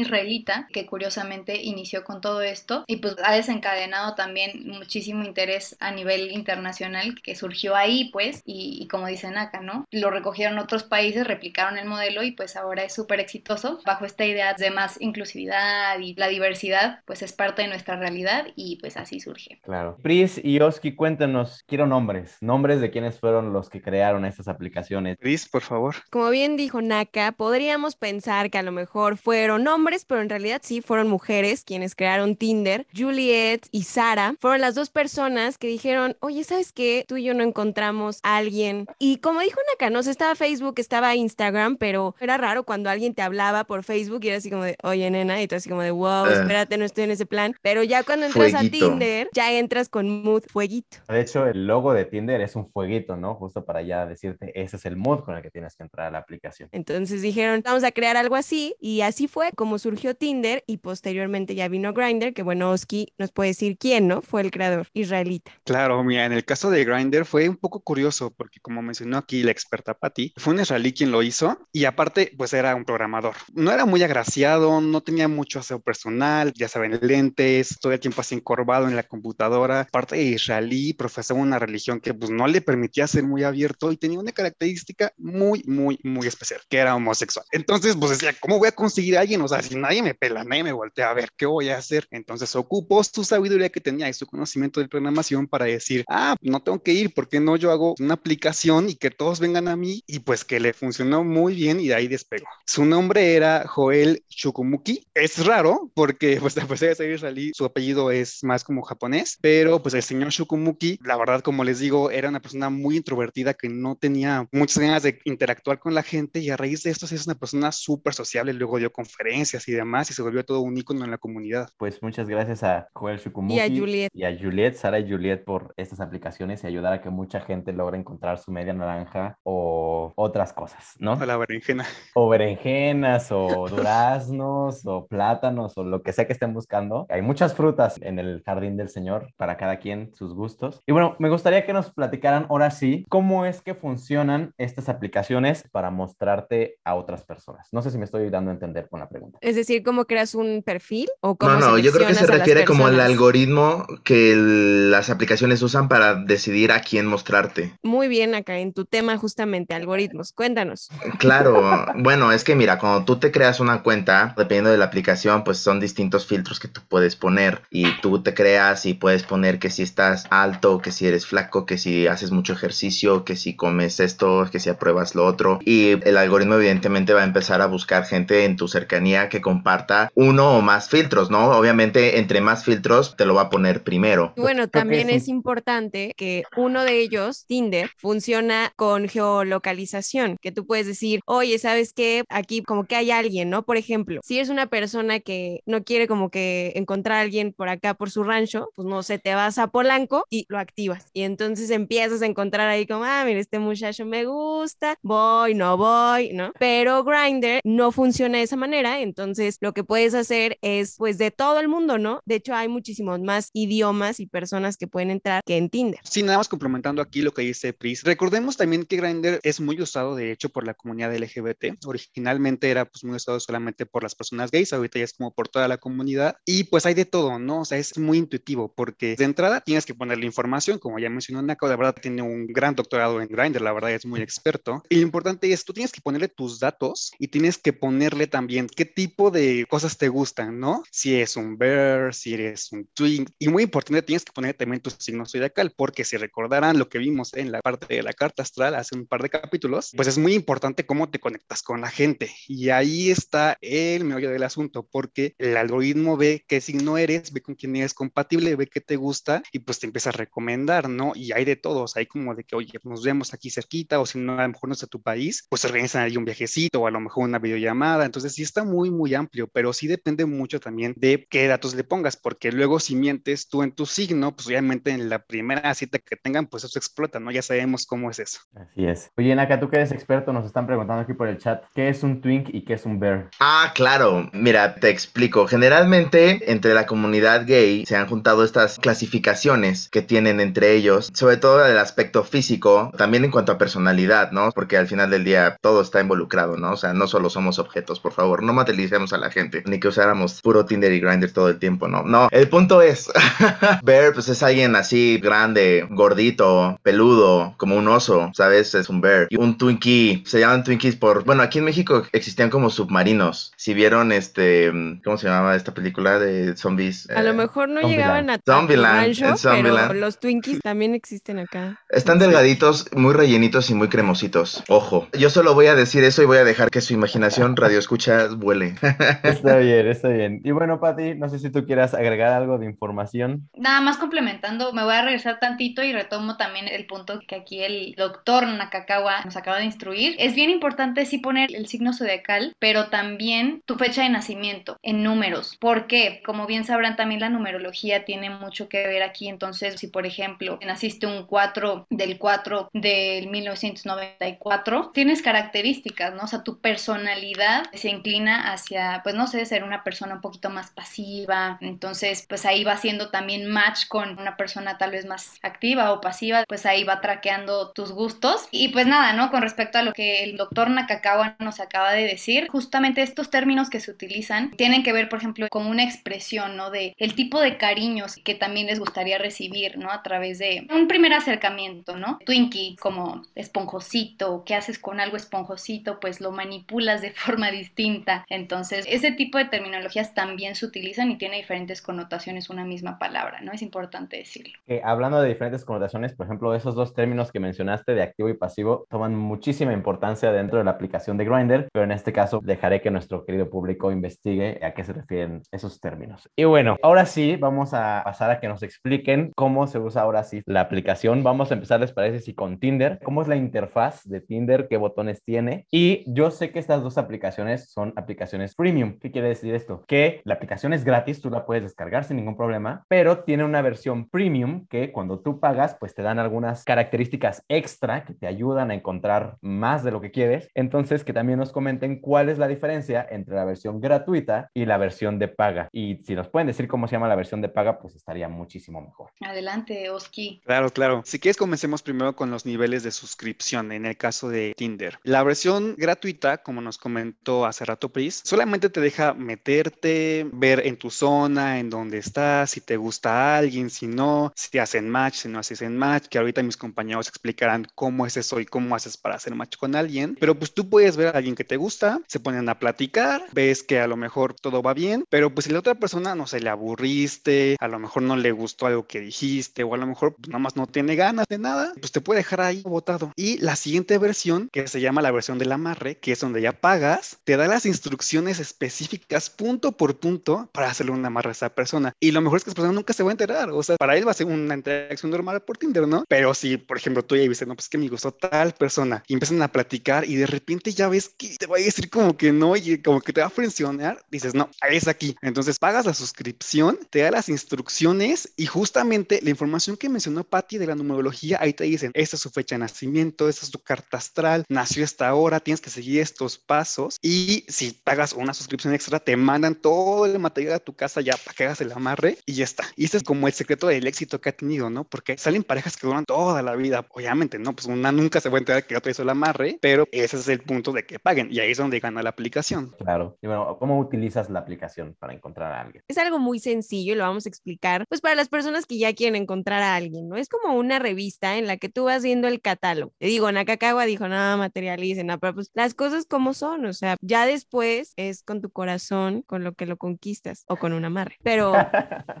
[0.72, 6.32] que curiosamente inició con todo esto y pues ha desencadenado también muchísimo interés a nivel
[6.32, 9.84] internacional que surgió ahí, pues, y, y como dicen acá, ¿no?
[9.90, 14.24] Lo recogieron otros países, replicaron el modelo y pues ahora es súper exitoso bajo esta
[14.24, 18.96] idea de más inclusividad y la diversidad, pues es parte de nuestra realidad y pues
[18.96, 19.60] así surge.
[19.62, 19.96] Claro.
[20.02, 25.16] Pris y Oski, cuéntenos, quiero nombres, nombres de quiénes fueron los que crearon estas aplicaciones.
[25.20, 25.96] Chris, por favor.
[26.10, 30.60] Como bien dijo Naka, podríamos pensar que a lo mejor fueron hombres, pero en realidad
[30.64, 32.86] sí fueron mujeres quienes crearon Tinder.
[32.96, 37.04] Juliet y Sara fueron las dos personas que dijeron, oye, ¿sabes qué?
[37.08, 38.86] Tú y yo no encontramos a alguien.
[38.98, 43.14] Y como dijo Naka, no sé, estaba Facebook, estaba Instagram, pero era raro cuando alguien
[43.14, 45.82] te hablaba por Facebook y era así como de, oye, nena, y tú así como
[45.82, 46.32] de, wow, Eh.
[46.40, 47.54] espérate, no estoy en ese plan.
[47.62, 48.86] Pero ya cuando entras Fueguito.
[48.86, 50.98] a Tinder, ya entras con mood fueguito.
[51.08, 53.34] De hecho, el logo de Tinder es un fueguito, ¿no?
[53.34, 56.10] Justo para ya decirte, ese es el mood con el que tienes que entrar a
[56.10, 56.68] la aplicación.
[56.72, 61.54] Entonces dijeron, vamos a crear algo así y así fue como surgió Tinder y posteriormente
[61.54, 64.22] ya vino Grindr, que bueno, Oski nos puede decir quién, ¿no?
[64.22, 65.52] Fue el creador israelita.
[65.64, 69.42] Claro, mira, en el caso de Grindr fue un poco curioso porque como mencionó aquí
[69.42, 73.34] la experta Patty, fue un israelí quien lo hizo y aparte pues era un programador.
[73.52, 78.20] No era muy agraciado, no tenía mucho aseo personal, ya saben, lentes, todo el tiempo
[78.20, 79.80] así encorvado en la computadora.
[79.80, 83.96] Aparte de israelí, profesaba una religión que pues no le permitía ser muy abierto y
[83.96, 87.46] tenía una característica muy, muy, muy especial, que era homosexual.
[87.52, 89.40] Entonces pues decía, ¿cómo voy a conseguir a alguien?
[89.42, 92.06] O sea, si nadie me pela, nadie me voltea a ver, ¿qué voy a hacer?
[92.12, 96.62] Entonces ocupó su sabiduría que tenía y su conocimiento de programación para decir, ah, no
[96.62, 99.74] tengo que ir, ¿por qué no yo hago una aplicación y que todos vengan a
[99.74, 100.04] mí?
[100.06, 102.46] Y pues que le funcionó muy bien y de ahí despegó.
[102.66, 105.08] Su nombre era Joel Shukumuki.
[105.12, 109.38] Es raro porque pues a pesar de ser israelí, su apellido es más como japonés,
[109.40, 113.54] pero pues el señor Shukumuki, la verdad, como les digo, era una persona muy introvertida
[113.54, 117.08] que no tenía muchas ganas de interactuar con la gente y a raíz de esto
[117.08, 120.60] sí es una persona súper sociable, luego dio conferencias y demás y se volvió todo
[120.60, 121.68] un ícono en la comunidad.
[121.76, 124.10] Pues muchas gracias a Joel Shukumuki Y a Juliet.
[124.12, 127.72] y a Juliet, Sara y Juliet por estas aplicaciones y ayudar a que mucha gente
[127.72, 131.12] logre encontrar su media naranja o otras cosas, ¿no?
[131.12, 131.84] A la berenjena.
[132.14, 137.06] O berenjenas o duraznos o plátanos o lo que sea que estén buscando.
[137.08, 140.82] Hay muchas frutas en el jardín del Señor para cada quien sus gustos.
[140.86, 145.64] Y bueno, me gustaría que nos platicaran ahora sí cómo es que funcionan estas aplicaciones
[145.72, 147.68] para mostrarte a otras personas.
[147.72, 149.38] No sé si me estoy dando a entender con la pregunta.
[149.40, 152.26] Es decir, decir cómo creas un perfil o cómo No, no, yo creo que se
[152.26, 157.72] refiere como al algoritmo que el- las aplicaciones usan para decidir a quién mostrarte.
[157.82, 160.32] Muy bien acá en tu tema justamente, algoritmos.
[160.32, 160.88] Cuéntanos.
[161.18, 165.44] Claro, bueno, es que mira, cuando tú te creas una cuenta, dependiendo de la aplicación,
[165.44, 169.58] pues son distintos filtros que tú puedes poner y tú te creas y puedes poner
[169.58, 173.54] que si estás alto, que si eres flaco, que si haces mucho ejercicio, que si
[173.56, 177.66] comes esto, que si apruebas lo otro y el algoritmo evidentemente va a empezar a
[177.66, 181.50] buscar gente en tu cercanía que comparta uno o más filtros, ¿no?
[181.50, 184.32] Obviamente entre más filtros te lo va a poner primero.
[184.36, 190.50] Y Bueno, también es es importante que uno de ellos, Tinder, funciona con geolocalización, que
[190.50, 192.24] tú puedes decir, oye, ¿sabes qué?
[192.30, 193.64] Aquí como que hay alguien, ¿no?
[193.64, 197.68] Por ejemplo, si eres una persona que no quiere como que encontrar a alguien por
[197.68, 201.06] acá, por su rancho, pues no sé, te vas a Polanco y lo activas.
[201.12, 205.76] Y entonces empiezas a encontrar ahí como, ah, mira, este muchacho me gusta, voy, no
[205.76, 206.52] voy, ¿no?
[206.58, 211.30] Pero Grindr no funciona de esa manera, entonces lo que puedes hacer es pues de
[211.30, 212.20] todo el mundo, ¿no?
[212.24, 216.00] De hecho hay muchísimos más idiomas y personas que pueden entrar que en Tinder.
[216.04, 218.04] Sí, nada más complementando aquí lo que dice Pris.
[218.04, 221.84] Recordemos también que Grindr es muy usado, de hecho, por la comunidad LGBT.
[221.84, 225.48] Originalmente era pues muy usado solamente por las personas gays, ahorita ya es como por
[225.48, 226.36] toda la comunidad.
[226.44, 227.62] Y pues hay de todo, ¿no?
[227.62, 231.42] O sea, es muy intuitivo porque de entrada tienes que ponerle información, como ya mencionó
[231.42, 234.82] Nako, la verdad tiene un gran doctorado en Grindr, la verdad es muy experto.
[234.88, 238.66] Y lo importante es, tú tienes que ponerle tus datos y tienes que ponerle también
[238.68, 240.82] qué tipo de cosas te gustan, ¿no?
[240.90, 243.30] Si es un bear, si eres un twink.
[243.38, 246.98] Y muy importante, tienes que poner también tu signo zodiacal, porque si recordarán lo que
[246.98, 250.18] vimos en la parte de la carta astral hace un par de capítulos, pues es
[250.18, 252.30] muy importante cómo te conectas con la gente.
[252.48, 257.42] Y ahí está el meollo del asunto, porque el algoritmo ve qué signo eres, ve
[257.42, 261.12] con quién eres compatible, ve qué te gusta y pues te empieza a recomendar, ¿no?
[261.14, 264.18] Y hay de todos, hay como de que, oye, nos vemos aquí cerquita, o si
[264.18, 266.86] no, a lo mejor no es a tu país, pues organizan ahí un viajecito o
[266.86, 268.04] a lo mejor una videollamada.
[268.04, 271.84] Entonces sí está muy, muy amplio, pero sí depende mucho también de qué datos le
[271.84, 275.98] pongas, porque luego si mientes tú en tu signo, pues obviamente en la primera cita
[275.98, 277.30] que tengan, pues eso explota, ¿no?
[277.30, 278.40] Ya sabemos cómo es eso.
[278.54, 279.10] Así es.
[279.16, 282.02] Oye, Naka, tú que eres experto, nos están preguntando aquí por el chat, ¿qué es
[282.02, 283.30] un twink y qué es un bear?
[283.40, 284.30] Ah, claro.
[284.32, 285.46] Mira, te explico.
[285.46, 291.36] Generalmente entre la comunidad gay se han juntado estas clasificaciones que tienen entre ellos, sobre
[291.36, 294.50] todo el aspecto físico, también en cuanto a personalidad, ¿no?
[294.52, 296.72] Porque al final del día todo está involucrado, ¿no?
[296.72, 299.88] O sea, no solo somos objetos, por favor, no materialicemos a la gente, ni que
[299.88, 302.02] usáramos puro Tinder y Grindr todo el tiempo, ¿no?
[302.02, 303.10] No, el punto es,
[303.82, 308.74] bear, pues es alguien así grande, gordito, peludo, como un oso, ¿sabes?
[308.74, 309.26] Es un bear.
[309.30, 313.52] Y un Twinkie, se llaman Twinkies por, bueno, aquí en México existían como submarinos.
[313.56, 314.72] Si vieron este,
[315.04, 317.08] ¿cómo se llamaba esta película de zombies?
[317.10, 317.90] A lo Eh, mejor no Zombieland.
[317.90, 319.88] llegaban a Zombieland, rancho, en Zombieland.
[319.88, 321.80] pero los Twinkies también existen acá.
[321.88, 324.62] Están delgaditos, muy rellenitos y muy cremositos.
[324.68, 327.78] Ojo, yo solo voy a decir eso y voy a dejar que su imaginación radio
[327.78, 328.74] escucha vuele.
[329.22, 330.40] Está bien, está bien.
[330.44, 333.48] Y bueno, Pati, no sé si tú quieras agregar algo de información.
[333.56, 337.62] Nada más complementando, me voy a regresar tantito y retomo también el punto que aquí
[337.62, 340.14] el doctor Nakakawa nos acaba de instruir.
[340.18, 345.02] Es bien importante sí poner el signo zodiacal, pero también tu fecha de nacimiento en
[345.02, 345.56] números.
[345.60, 346.22] ¿Por qué?
[346.24, 349.28] Como bien sabrán, también la numerología tiene mucho que ver aquí.
[349.28, 356.22] Entonces, si por ejemplo naciste un 4 del 4 del 1994, tienes características, ¿no?
[356.22, 360.50] O sea, tu personalidad se inclina hacia, pues no sé, ser una persona un poquito
[360.50, 361.58] más pasiva.
[361.60, 366.00] Entonces, pues ahí va haciendo también match con una persona tal vez más activa o
[366.00, 368.48] pasiva, pues ahí va traqueando tus gustos.
[368.50, 369.30] Y pues nada, ¿no?
[369.30, 373.70] Con respecto a lo que el doctor Nakakawa nos acaba de decir, justamente estos términos
[373.70, 376.70] que se utilizan tienen que ver, por ejemplo, con una expresión, ¿no?
[376.70, 379.90] De el tipo de cariños que también les gustaría recibir, ¿no?
[379.90, 382.18] A través de un primer acercamiento, ¿no?
[382.24, 386.00] Twinkie, como esponjosito, ¿qué haces con algo esponjosito?
[386.00, 388.24] Pues lo manipulas de forma distinta.
[388.28, 393.40] Entonces, ese tipo de terminologías también se utilizan y tiene diferentes connotaciones una misma palabra,
[393.40, 393.52] ¿no?
[393.52, 394.54] Es importante decirlo.
[394.66, 398.34] Que hablando de diferentes connotaciones, por ejemplo, esos dos términos que mencionaste de activo y
[398.34, 402.80] pasivo toman muchísima importancia dentro de la aplicación de Grindr, pero en este caso dejaré
[402.80, 406.28] que nuestro querido público investigue a qué se refieren esos términos.
[406.36, 410.24] Y bueno, ahora sí, vamos a pasar a que nos expliquen cómo se usa ahora
[410.24, 411.22] sí la aplicación.
[411.22, 412.20] Vamos a empezar, ¿les parece?
[412.20, 415.66] Si con Tinder, cómo es la interfaz de Tinder, qué botones tiene.
[415.70, 419.00] Y yo sé que estas dos aplicaciones son aplicaciones premium.
[419.00, 419.84] ¿Qué quiere decir esto?
[419.88, 423.62] Que la aplicación es gratis, tú la puedes descargar sin ningún problema, pero tiene una
[423.62, 428.70] versión premium que cuando tú pagas, pues te dan algunas características extra que te ayudan
[428.70, 430.48] a encontrar más de lo que quieres.
[430.54, 434.78] Entonces, que también nos comenten cuál es la diferencia entre la versión gratuita y la
[434.78, 435.68] versión de paga.
[435.72, 438.80] Y si nos pueden decir cómo se llama la versión de paga, pues estaría muchísimo
[438.80, 439.10] mejor.
[439.20, 440.40] Adelante, Oski.
[440.44, 441.02] Claro, claro.
[441.04, 445.00] Si quieres, comencemos primero con los niveles de suscripción en el caso de Tinder.
[445.02, 450.76] La versión gratuita, como nos comentó hace rato Pris, solamente te deja meterte, ver en
[450.76, 455.14] tu zona, en dónde estás, si te gusta alguien, si no, si te hacen match,
[455.14, 458.96] si no hacen match, que ahorita mis compañeros explicarán cómo es eso y cómo haces
[458.96, 462.00] para hacer match con alguien, pero pues tú puedes ver a alguien que te gusta,
[462.06, 465.52] se ponen a platicar, ves que a lo mejor todo va bien, pero pues si
[465.52, 469.00] la otra persona, no sé, le aburriste, a lo mejor no le gustó algo que
[469.00, 472.00] dijiste, o a lo mejor pues, nada más no tiene ganas de nada, pues te
[472.00, 473.12] puede dejar ahí botado.
[473.16, 476.52] Y la siguiente versión, que se llama la versión del amarre, que es donde ya
[476.52, 481.54] pagas, te da las instrucciones específicas punto por punto para hacerle un amarre a esa
[481.54, 481.92] persona.
[482.00, 483.96] Y lo mejor es que esa persona nunca se va a enterar, o sea, para
[483.96, 486.04] él va a ser una interacción normal por Tinder, ¿no?
[486.08, 489.14] Pero si, por ejemplo, tú ya viste, no, pues que me gustó tal persona, y
[489.14, 492.32] empiezan a platicar y de repente ya ves que te va a decir como que
[492.32, 495.16] no, y como que te va a funcionar, dices, no, es aquí.
[495.22, 500.58] Entonces pagas la suscripción, te da las instrucciones y justamente la información que mencionó Patty
[500.58, 503.58] de la numerología, ahí te dicen, esta es su fecha de nacimiento, esta es tu
[503.60, 508.74] carta astral, nació esta hora, tienes que seguir estos pasos y si pagas una suscripción
[508.74, 512.18] extra, te mandan todo el material a tu casa ya para que hagas el amarre
[512.26, 512.64] y ya está.
[512.76, 514.84] Y ese es como el secreto del éxito que ha tenido, ¿no?
[514.84, 517.54] Porque salen parejas que duran toda la vida, obviamente, ¿no?
[517.54, 520.28] Pues una nunca se va a enterar que otra hizo el amarre, pero ese es
[520.28, 522.74] el punto de que paguen y ahí es donde gana la aplicación.
[522.78, 523.18] Claro.
[523.22, 525.84] Y bueno, ¿cómo utilizas la aplicación para encontrar a alguien?
[525.88, 528.92] Es algo muy sencillo y lo vamos a explicar, pues para las personas que ya
[528.94, 530.16] quieren encontrar a alguien, ¿no?
[530.16, 532.92] Es como una revista en la que tú vas viendo el catálogo.
[532.98, 536.96] Te digo, Nakakawa dijo, no, materialicen, no, pero pues las cosas como son, o sea,
[537.00, 541.16] ya después es con tu corazón con lo que lo conquistas o con un amarre,
[541.24, 541.52] pero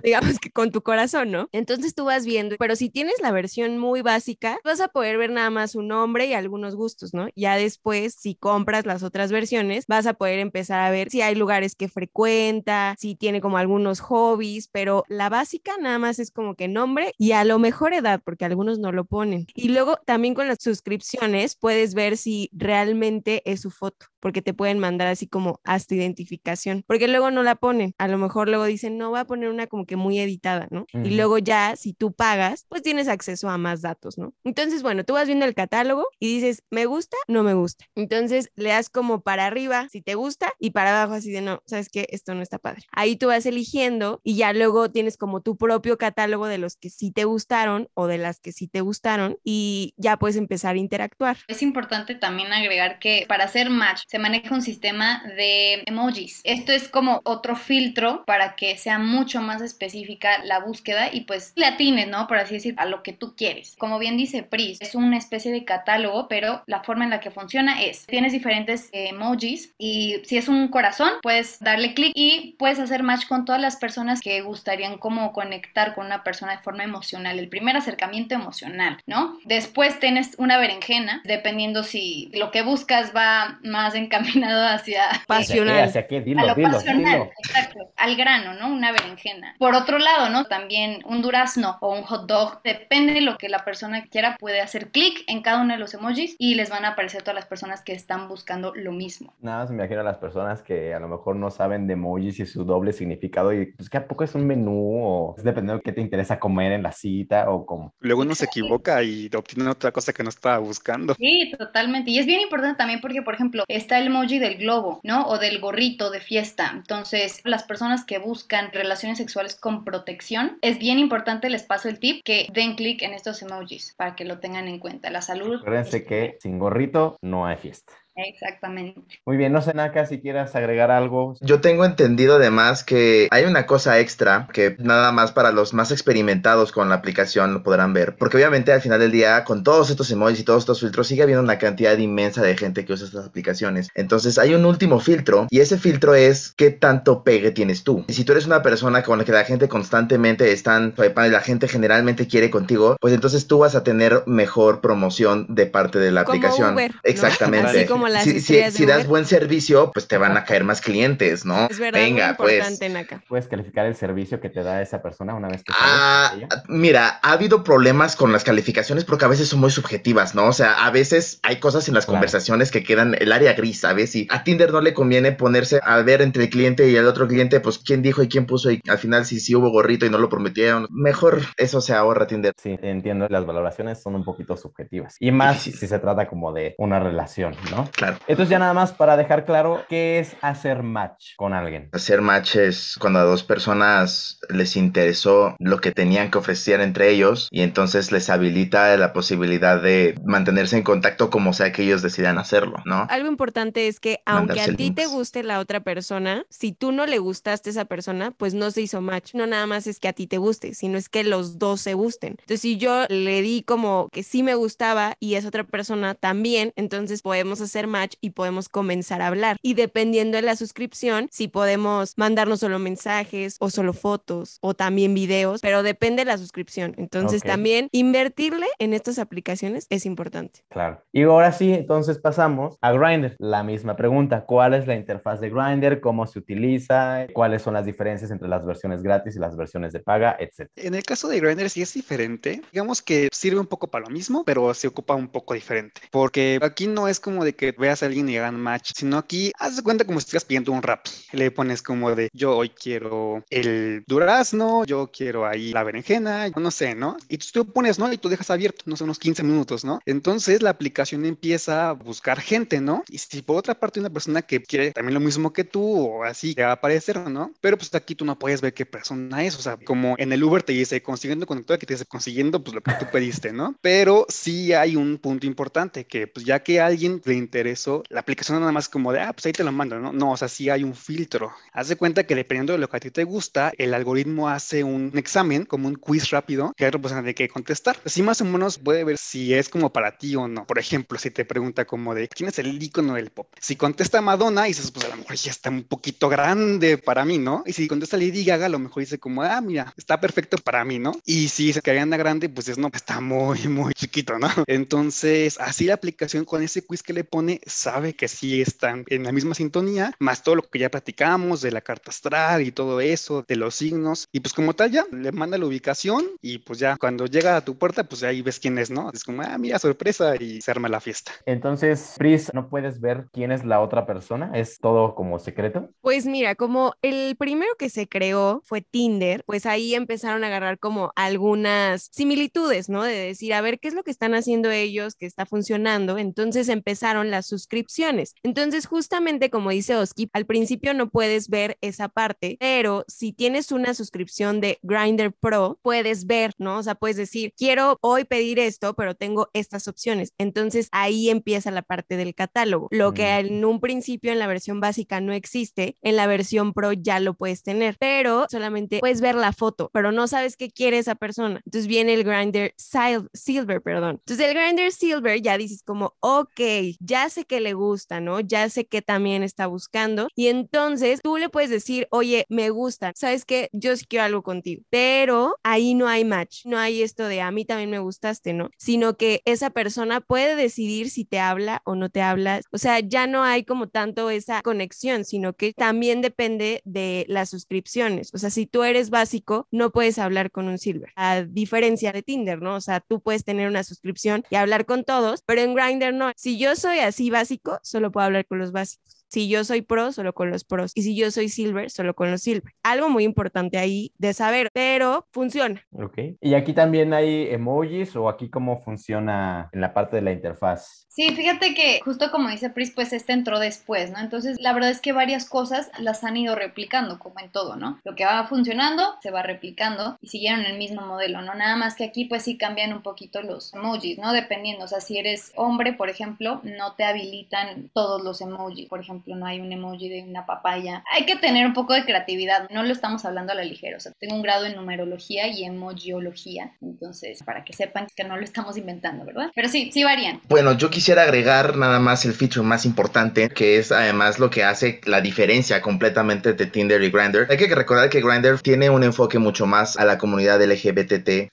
[0.02, 1.48] digamos que con tu corazón, ¿no?
[1.52, 5.30] Entonces tú vas viendo, pero si tienes la versión muy básica, vas a poder ver
[5.30, 7.28] nada más un nombre y algunos gustos, ¿no?
[7.36, 11.36] Ya después, si compras las otras versiones, vas a poder empezar a ver si hay
[11.36, 16.56] lugares que frecuenta, si tiene como algunos hobbies, pero la básica nada más es como
[16.56, 19.46] que nombre y a lo mejor edad, porque algunos no lo ponen.
[19.54, 24.54] Y luego también con las suscripciones puedes ver si realmente es su foto porque te
[24.54, 28.64] pueden mandar así como hasta identificación, porque luego no la ponen, a lo mejor luego
[28.64, 30.86] dicen, no, voy a poner una como que muy editada, ¿no?
[30.92, 34.34] Y luego ya, si tú pagas, pues tienes acceso a más datos, ¿no?
[34.44, 37.16] Entonces, bueno, tú vas viendo el catálogo y dices, ¿me gusta?
[37.28, 37.86] No me gusta.
[37.94, 41.62] Entonces, le das como para arriba si te gusta y para abajo así de, no,
[41.66, 42.06] ¿sabes qué?
[42.10, 42.82] Esto no está padre.
[42.92, 46.90] Ahí tú vas eligiendo y ya luego tienes como tu propio catálogo de los que
[46.90, 50.78] sí te gustaron o de las que sí te gustaron y ya puedes empezar a
[50.78, 51.36] interactuar.
[51.48, 56.40] Es importante también agregar que para hacer match se maneja un sistema de emojis.
[56.44, 61.52] Esto es como otro filtro para que sea mucho más específica la búsqueda y pues
[61.56, 62.26] le atines, ¿no?
[62.26, 63.74] Por así decir, a lo que tú quieres.
[63.78, 67.30] Como bien dice Pris, es una especie de catálogo, pero la forma en la que
[67.30, 72.78] funciona es, tienes diferentes emojis y si es un corazón, puedes darle clic y puedes
[72.78, 76.84] hacer match con todas las personas que gustarían como conectar con una persona de forma
[76.84, 79.38] emocional, el primer acercamiento emocional, ¿no?
[79.44, 85.69] Después tienes una berenjena, dependiendo si lo que buscas va más encaminado hacia Pasional.
[85.78, 85.82] ¿Hacia qué?
[85.82, 86.16] ¿Hacia qué?
[86.16, 87.30] a Dilo, lo dilo, pasional, dilo.
[87.38, 88.68] exacto, al grano, ¿no?
[88.68, 89.56] Una berenjena.
[89.58, 90.44] Por otro lado, ¿no?
[90.44, 94.60] También un durazno o un hot dog, depende de lo que la persona quiera, puede
[94.60, 97.46] hacer clic en cada uno de los emojis y les van a aparecer todas las
[97.46, 99.34] personas que están buscando lo mismo.
[99.40, 102.40] Nada más me imagino a las personas que a lo mejor no saben de emojis
[102.40, 105.76] y su doble significado y pues que a poco es un menú o es dependiendo
[105.78, 107.94] de qué te interesa comer en la cita o como.
[108.00, 111.14] Luego uno se equivoca y obtiene otra cosa que no estaba buscando.
[111.14, 112.10] Sí, totalmente.
[112.10, 115.26] Y es bien importante también porque, por ejemplo, está el emoji del globo, ¿no?
[115.26, 116.70] O del gorrito de fiesta.
[116.74, 121.98] Entonces, las personas que buscan relaciones sexuales con protección, es bien importante, les paso el
[121.98, 125.10] tip, que den clic en estos emojis para que lo tengan en cuenta.
[125.10, 125.60] La salud.
[125.60, 127.92] Acuérdense que sin gorrito no hay fiesta.
[128.14, 129.00] Exactamente.
[129.24, 131.36] Muy bien, no sé, Naka, si quieras agregar algo.
[131.40, 135.90] Yo tengo entendido además que hay una cosa extra que nada más para los más
[135.90, 138.16] experimentados con la aplicación lo podrán ver.
[138.16, 141.22] Porque obviamente al final del día, con todos estos emojis y todos estos filtros, sigue
[141.22, 143.88] habiendo una cantidad inmensa de gente que usa estas aplicaciones.
[143.94, 148.04] Entonces hay un último filtro y ese filtro es qué tanto pegue tienes tú.
[148.08, 151.40] Y si tú eres una persona con la que la gente constantemente están y la
[151.40, 156.10] gente generalmente quiere contigo, pues entonces tú vas a tener mejor promoción de parte de
[156.10, 156.74] la Como aplicación.
[156.74, 157.00] Uber, ¿no?
[157.02, 157.68] Exactamente.
[157.68, 160.44] Así como las si, si- estrellas de si das buen servicio, pues te van a
[160.44, 161.66] caer más clientes, ¿no?
[161.70, 162.52] Es verdad, Venga, muy pues.
[162.54, 163.22] importante, Naka.
[163.28, 166.32] ¿Puedes calificar el servicio que te da esa persona una vez que Ah,
[166.68, 170.46] mira, ha habido problemas con las calificaciones porque a veces son muy subjetivas, ¿no?
[170.46, 172.16] O sea, a veces hay cosas en las Claro.
[172.18, 174.14] conversaciones que quedan el área gris, ¿sabes?
[174.16, 177.26] Y a Tinder no le conviene ponerse a ver entre el cliente y el otro
[177.28, 180.10] cliente, pues quién dijo y quién puso y al final si sí hubo gorrito y
[180.10, 180.86] no lo prometieron.
[180.90, 182.52] Mejor eso se ahorra Tinder.
[182.60, 185.16] Sí, entiendo, las valoraciones son un poquito subjetivas.
[185.20, 185.72] Y más Sí.
[185.80, 187.89] si se trata como de una relación, ¿no?
[187.92, 188.18] Claro.
[188.26, 191.88] Entonces ya nada más para dejar claro qué es hacer match con alguien.
[191.92, 197.10] Hacer match es cuando a dos personas les interesó lo que tenían que ofrecer entre
[197.10, 202.02] ellos y entonces les habilita la posibilidad de mantenerse en contacto como sea que ellos
[202.02, 203.06] decidan hacerlo, ¿no?
[203.10, 205.10] Algo importante es que aunque a ti te links.
[205.10, 208.82] guste la otra persona, si tú no le gustaste a esa persona, pues no se
[208.82, 209.34] hizo match.
[209.34, 211.94] No nada más es que a ti te guste, sino es que los dos se
[211.94, 212.36] gusten.
[212.40, 216.72] Entonces, si yo le di como que sí me gustaba y esa otra persona también,
[216.76, 219.56] entonces podemos hacer match y podemos comenzar a hablar.
[219.62, 225.14] Y dependiendo de la suscripción, si podemos mandarnos solo mensajes o solo fotos o también
[225.14, 226.94] videos, pero depende de la suscripción.
[226.96, 230.60] Entonces, también invertirle en estas aplicaciones es importante.
[230.68, 231.02] Claro.
[231.12, 233.36] Y ahora sí, entonces pasamos a Grindr.
[233.38, 236.00] La misma pregunta, ¿cuál es la interfaz de Grindr?
[236.00, 237.26] ¿Cómo se utiliza?
[237.32, 240.70] ¿Cuáles son las diferencias entre las versiones gratis y las versiones de paga, etcétera?
[240.76, 242.62] En el caso de Grindr sí es diferente.
[242.72, 246.00] Digamos que sirve un poco para lo mismo, pero se ocupa un poco diferente.
[246.10, 249.52] Porque aquí no es como de que veas a alguien y hagan match, sino aquí
[249.58, 251.06] haz cuenta como si estuvieras pidiendo un rap.
[251.32, 256.70] Le pones como de yo hoy quiero el durazno, yo quiero ahí la berenjena, no
[256.70, 257.16] sé, ¿no?
[257.28, 258.12] Y tú pones, ¿no?
[258.12, 260.00] Y tú dejas abierto, no sé, unos 15 minutos, ¿no?
[260.06, 263.04] Entonces la aplicación empieza a buscar gente, ¿no?
[263.08, 266.24] Y si por otra parte una persona que quiere también lo mismo que tú o
[266.24, 267.52] así, que va a aparecer, ¿no?
[267.60, 270.42] Pero pues aquí tú no puedes ver qué persona es, o sea, como en el
[270.42, 273.76] Uber te dice consiguiendo conductor, que te dice consiguiendo pues lo que tú pediste, ¿no?
[273.80, 278.20] Pero sí hay un punto importante que pues ya que a alguien le interesó, la
[278.20, 280.12] aplicación no nada más como de, ah, pues ahí te lo mando, ¿no?
[280.12, 281.52] No, o sea, sí hay un filtro.
[281.72, 284.82] Haz de cuenta que dependiendo de lo que a ti te gusta, el algoritmo hace
[284.82, 287.98] un examen, como un quiz rápido, que hay otra persona de que contestar.
[288.04, 290.66] Así más o menos puede ver si es como para ti o no.
[290.66, 293.48] Por ejemplo, si te pregunta como de, ¿quién es el icono del pop?
[293.60, 297.38] Si contesta Madonna, dices, pues a lo mejor ya está un poquito grande para mí,
[297.38, 297.62] ¿no?
[297.66, 300.84] Y si contesta Lady Gaga, a lo mejor dice como, ah, mira, está perfecto para
[300.84, 301.12] mí, ¿no?
[301.26, 304.48] Y si dice que Ariana Grande, pues es, no, está muy, muy chiquito, ¿no?
[304.66, 309.24] Entonces, así la aplicación con ese quiz que le pone, sabe que sí están en
[309.24, 313.00] la misma sintonía, más todo lo que ya platicamos de la carta astral y todo
[313.00, 314.28] eso, de los signos.
[314.32, 317.64] Y pues como tal, ya le manda la ubicación y pues ya cuando llega a
[317.64, 319.10] tu puerta, pues ahí ves quién es, ¿no?
[319.12, 321.32] Es como, ah, mira, sorpresa y se arma la fiesta.
[321.46, 324.50] Entonces, Pris, ¿no puedes ver quién es la otra persona?
[324.54, 325.90] ¿Es todo como secreto?
[326.00, 330.78] Pues mira, como el primero que se creó fue Tinder, pues ahí empezaron a agarrar
[330.78, 333.02] como algunas similitudes, ¿no?
[333.02, 336.18] De decir, a ver, ¿qué es lo que están haciendo ellos que está funcionando?
[336.18, 338.34] Entonces empezaron las suscripciones.
[338.42, 343.72] Entonces, justamente como dice Oski, al principio no puedes ver esa parte, pero si tienes
[343.72, 346.78] una suscripción de Grindr Pro, puedes ver, ¿no?
[346.78, 350.32] O sea, puedes decir, quiero hoy pedir esto, pero tengo estas opciones.
[350.38, 352.88] Entonces ahí empieza la parte del catálogo.
[352.90, 356.92] Lo que en un principio en la versión básica no existe, en la versión Pro
[356.92, 360.98] ya lo puedes tener, pero solamente puedes ver la foto, pero no sabes qué quiere
[360.98, 361.62] esa persona.
[361.64, 364.16] Entonces viene el Grindr Sil- Silver, perdón.
[364.20, 366.60] Entonces el Grindr Silver ya dices como, ok,
[367.00, 368.40] ya sé que le gusta, ¿no?
[368.40, 373.12] Ya sé que también está buscando y entonces tú le puedes decir, oye, me gusta,
[373.14, 373.68] ¿sabes qué?
[373.72, 377.50] Yo sí quiero algo contigo, pero ahí no hay match, no hay esto de a
[377.50, 378.70] mí también me gustaste, ¿no?
[378.78, 382.60] Sino que esa persona puede decidir si te habla o no te habla.
[382.72, 387.50] O sea, ya no hay como tanto esa conexión, sino que también depende de las
[387.50, 388.30] suscripciones.
[388.34, 392.22] O sea, si tú eres básico, no puedes hablar con un silver, a diferencia de
[392.22, 392.76] Tinder, ¿no?
[392.76, 396.32] O sea, tú puedes tener una suscripción y hablar con todos, pero en Grindr no.
[396.36, 399.19] Si yo soy así básico, solo puedo hablar con los básicos.
[399.30, 400.90] Si yo soy pro, solo con los pros.
[400.94, 402.74] Y si yo soy silver, solo con los silver.
[402.82, 405.86] Algo muy importante ahí de saber, pero funciona.
[405.92, 406.18] Ok.
[406.40, 411.06] ¿Y aquí también hay emojis o aquí cómo funciona en la parte de la interfaz?
[411.08, 414.18] Sí, fíjate que justo como dice Pris, pues este entró después, ¿no?
[414.18, 418.00] Entonces, la verdad es que varias cosas las han ido replicando, como en todo, ¿no?
[418.04, 421.54] Lo que va funcionando se va replicando y siguieron el mismo modelo, ¿no?
[421.54, 424.32] Nada más que aquí, pues sí cambian un poquito los emojis, ¿no?
[424.32, 428.88] Dependiendo, o sea, si eres hombre, por ejemplo, no te habilitan todos los emojis.
[428.88, 431.04] Por ejemplo, no hay un emoji de una papaya.
[431.12, 434.00] Hay que tener un poco de creatividad, no lo estamos hablando a la ligera, o
[434.00, 438.44] sea, tengo un grado en numerología y emojiología, entonces, para que sepan que no lo
[438.44, 439.50] estamos inventando, ¿verdad?
[439.54, 440.40] Pero sí, sí varían.
[440.48, 444.64] Bueno, yo quisiera agregar nada más el feature más importante, que es además lo que
[444.64, 447.46] hace la diferencia completamente de Tinder y Grindr.
[447.50, 451.50] Hay que recordar que Grindr tiene un enfoque mucho más a la comunidad LGBTQ+,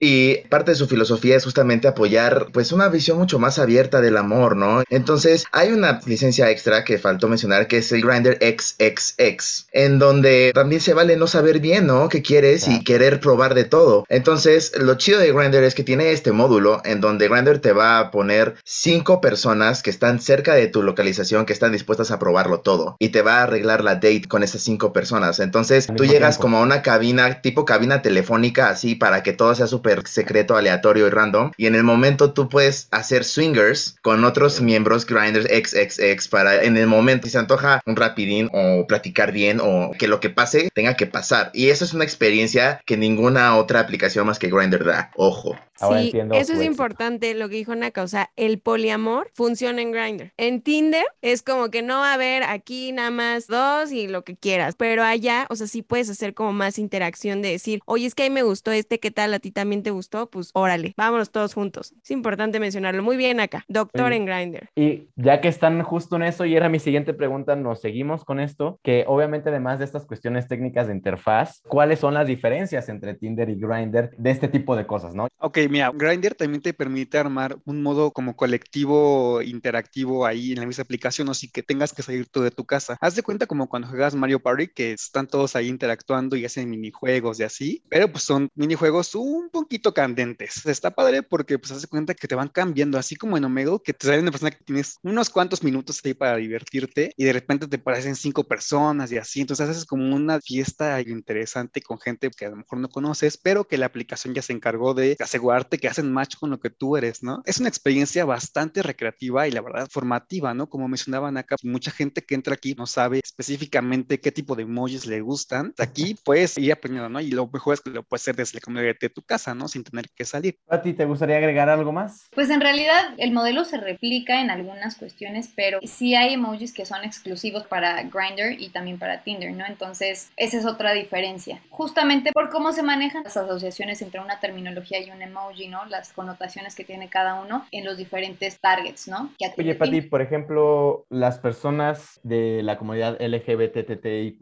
[0.00, 4.16] y parte de su filosofía es justamente apoyar pues una visión mucho más abierta del
[4.16, 4.82] amor, ¿no?
[4.90, 10.52] Entonces, hay una licencia extra que faltó mencionar, que es el Grinder XXX, en donde
[10.54, 12.08] también se vale no saber bien, ¿no?
[12.08, 14.04] ¿Qué quieres y querer probar de todo?
[14.08, 17.98] Entonces, lo chido de Grinder es que tiene este módulo en donde Grinder te va
[17.98, 22.60] a poner cinco personas que están cerca de tu localización, que están dispuestas a probarlo
[22.60, 25.40] todo, y te va a arreglar la date con esas cinco personas.
[25.40, 26.42] Entonces, tú llegas tiempo.
[26.42, 31.06] como a una cabina, tipo cabina telefónica, así para que todo sea súper secreto, aleatorio
[31.06, 31.52] y random.
[31.56, 36.76] Y en el momento tú puedes hacer swingers con otros miembros Grinders XXX para en
[36.76, 40.70] el momento si se antoja un rapidín o platicar bien o que lo que pase
[40.72, 41.50] tenga que pasar.
[41.52, 45.10] Y eso es una experiencia que ninguna otra aplicación más que Grinder da.
[45.16, 45.56] Ojo.
[45.80, 46.70] Ahora sí, entiendo eso es éxito.
[46.70, 50.32] importante lo que dijo Naka, o sea, el poliamor funciona en Grindr.
[50.36, 54.24] En Tinder es como que no va a haber aquí nada más dos y lo
[54.24, 58.06] que quieras, pero allá, o sea, sí puedes hacer como más interacción de decir, oye,
[58.06, 59.34] es que ahí me gustó este, ¿qué tal?
[59.34, 60.30] ¿A ti también te gustó?
[60.30, 61.94] Pues órale, vámonos todos juntos.
[62.02, 63.02] Es importante mencionarlo.
[63.02, 64.68] Muy bien acá, doctor en Grindr.
[64.74, 68.40] Y ya que están justo en eso, y era mi siguiente pregunta, nos seguimos con
[68.40, 73.14] esto, que obviamente además de estas cuestiones técnicas de interfaz, ¿cuáles son las diferencias entre
[73.14, 75.28] Tinder y Grindr de este tipo de cosas, no?
[75.40, 80.66] Ok, mira, Grindr también te permite armar un modo como colectivo interactivo ahí en la
[80.66, 82.96] misma aplicación, o sí que tengas que salir tú de tu casa.
[83.00, 86.70] Haz de cuenta como cuando juegas Mario Party, que están todos ahí interactuando y hacen
[86.70, 90.66] minijuegos y así, pero pues son minijuegos un poquito candentes.
[90.66, 93.78] Está padre porque pues haz de cuenta que te van cambiando, así como en Omegle,
[93.84, 97.32] que te sale una persona que tienes unos cuantos minutos ahí para divertirte y de
[97.32, 102.30] repente te parecen cinco personas y así, entonces haces como una fiesta interesante con gente
[102.30, 105.16] que a lo mejor no conoces, pero que la aplicación ya se encargó de
[105.58, 107.42] asegurarte que hacen match con lo que tú eres, ¿no?
[107.44, 110.68] Es una experiencia bastante recreativa y la verdad formativa, ¿no?
[110.68, 115.06] Como mencionaban acá, mucha gente que entra aquí no sabe específicamente qué tipo de emojis
[115.06, 115.74] le gustan.
[115.78, 117.20] Aquí puedes ir aprendiendo, ¿no?
[117.20, 119.68] Y lo mejor es que lo puedes hacer desde la comodidad de tu casa, ¿no?
[119.68, 120.58] Sin tener que salir.
[120.68, 122.28] ¿A ti te gustaría agregar algo más?
[122.34, 126.86] Pues en realidad el modelo se replica en algunas cuestiones, pero sí hay emojis que
[126.86, 129.66] son exclusivos para Grindr y también para Tinder, ¿no?
[129.66, 131.60] Entonces, esa es otra diferencia.
[131.70, 135.84] Justamente por cómo se manejan las asociaciones entre una terminología y un emoji, ¿no?
[135.86, 139.32] Las connotaciones que tiene cada uno en los diferentes targets, ¿no?
[139.38, 144.38] Que Oye, Pati, por ejemplo, las personas de la comunidad LGBTTIQ+,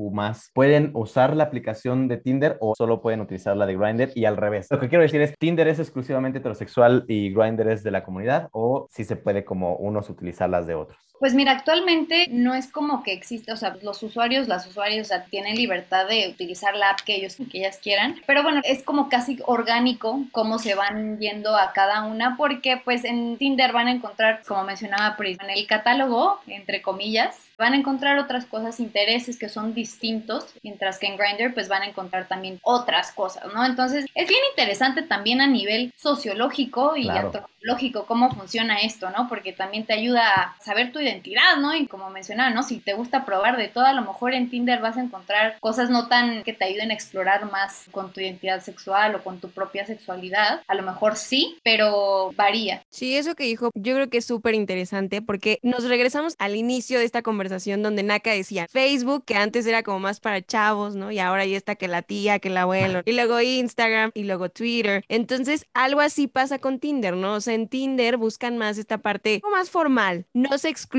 [0.53, 4.11] ¿pueden usar la aplicación de Tinder o solo pueden utilizar la de Grindr?
[4.15, 4.69] Y al revés.
[4.71, 8.49] Lo que quiero decir es, ¿Tinder es exclusivamente heterosexual y Grindr es de la comunidad?
[8.53, 10.99] ¿O si se puede como unos utilizar las de otros?
[11.19, 15.09] Pues mira, actualmente no es como que existe, o sea, los usuarios, las usuarias, o
[15.09, 18.83] sea, tienen libertad de utilizar la app que ellos, que ellas quieran, pero bueno, es
[18.83, 23.89] como casi orgánico cómo se van yendo a cada una, porque pues en Tinder van
[23.89, 28.79] a encontrar, como mencionaba Pris, en el catálogo, entre comillas, van a encontrar otras cosas,
[28.81, 33.45] intereses que son distintos, mientras que en Grindr pues van a encontrar también otras cosas,
[33.55, 33.65] ¿no?
[33.65, 37.29] Entonces es bien interesante también a nivel sociológico y Claro.
[37.29, 39.27] antropológico cómo funciona esto, ¿no?
[39.29, 41.75] Porque también te ayuda a saber tu identidad, ¿no?
[41.75, 42.63] Y como mencionaba, ¿no?
[42.63, 45.91] Si te gusta probar de todo, a lo mejor en Tinder vas a encontrar cosas
[45.91, 49.51] no tan que te ayuden a explorar más con tu identidad sexual o con tu
[49.51, 50.63] propia sexualidad.
[50.67, 52.83] A lo mejor sí, pero varía.
[52.91, 56.99] Sí, eso que dijo, yo creo que es súper interesante porque nos regresamos al inicio
[56.99, 61.11] de esta conversación donde Naka decía Facebook, que antes era como más para chavos, ¿no?
[61.11, 64.49] Y ahora ya está que la tía, que el abuelo, y luego Instagram, y luego
[64.49, 65.05] Twitter.
[65.09, 67.35] Entonces, algo así pasa con Tinder, ¿no?
[67.35, 70.27] O sea, en Tinder buscan más esta parte más formal.
[70.35, 70.96] No se excluye,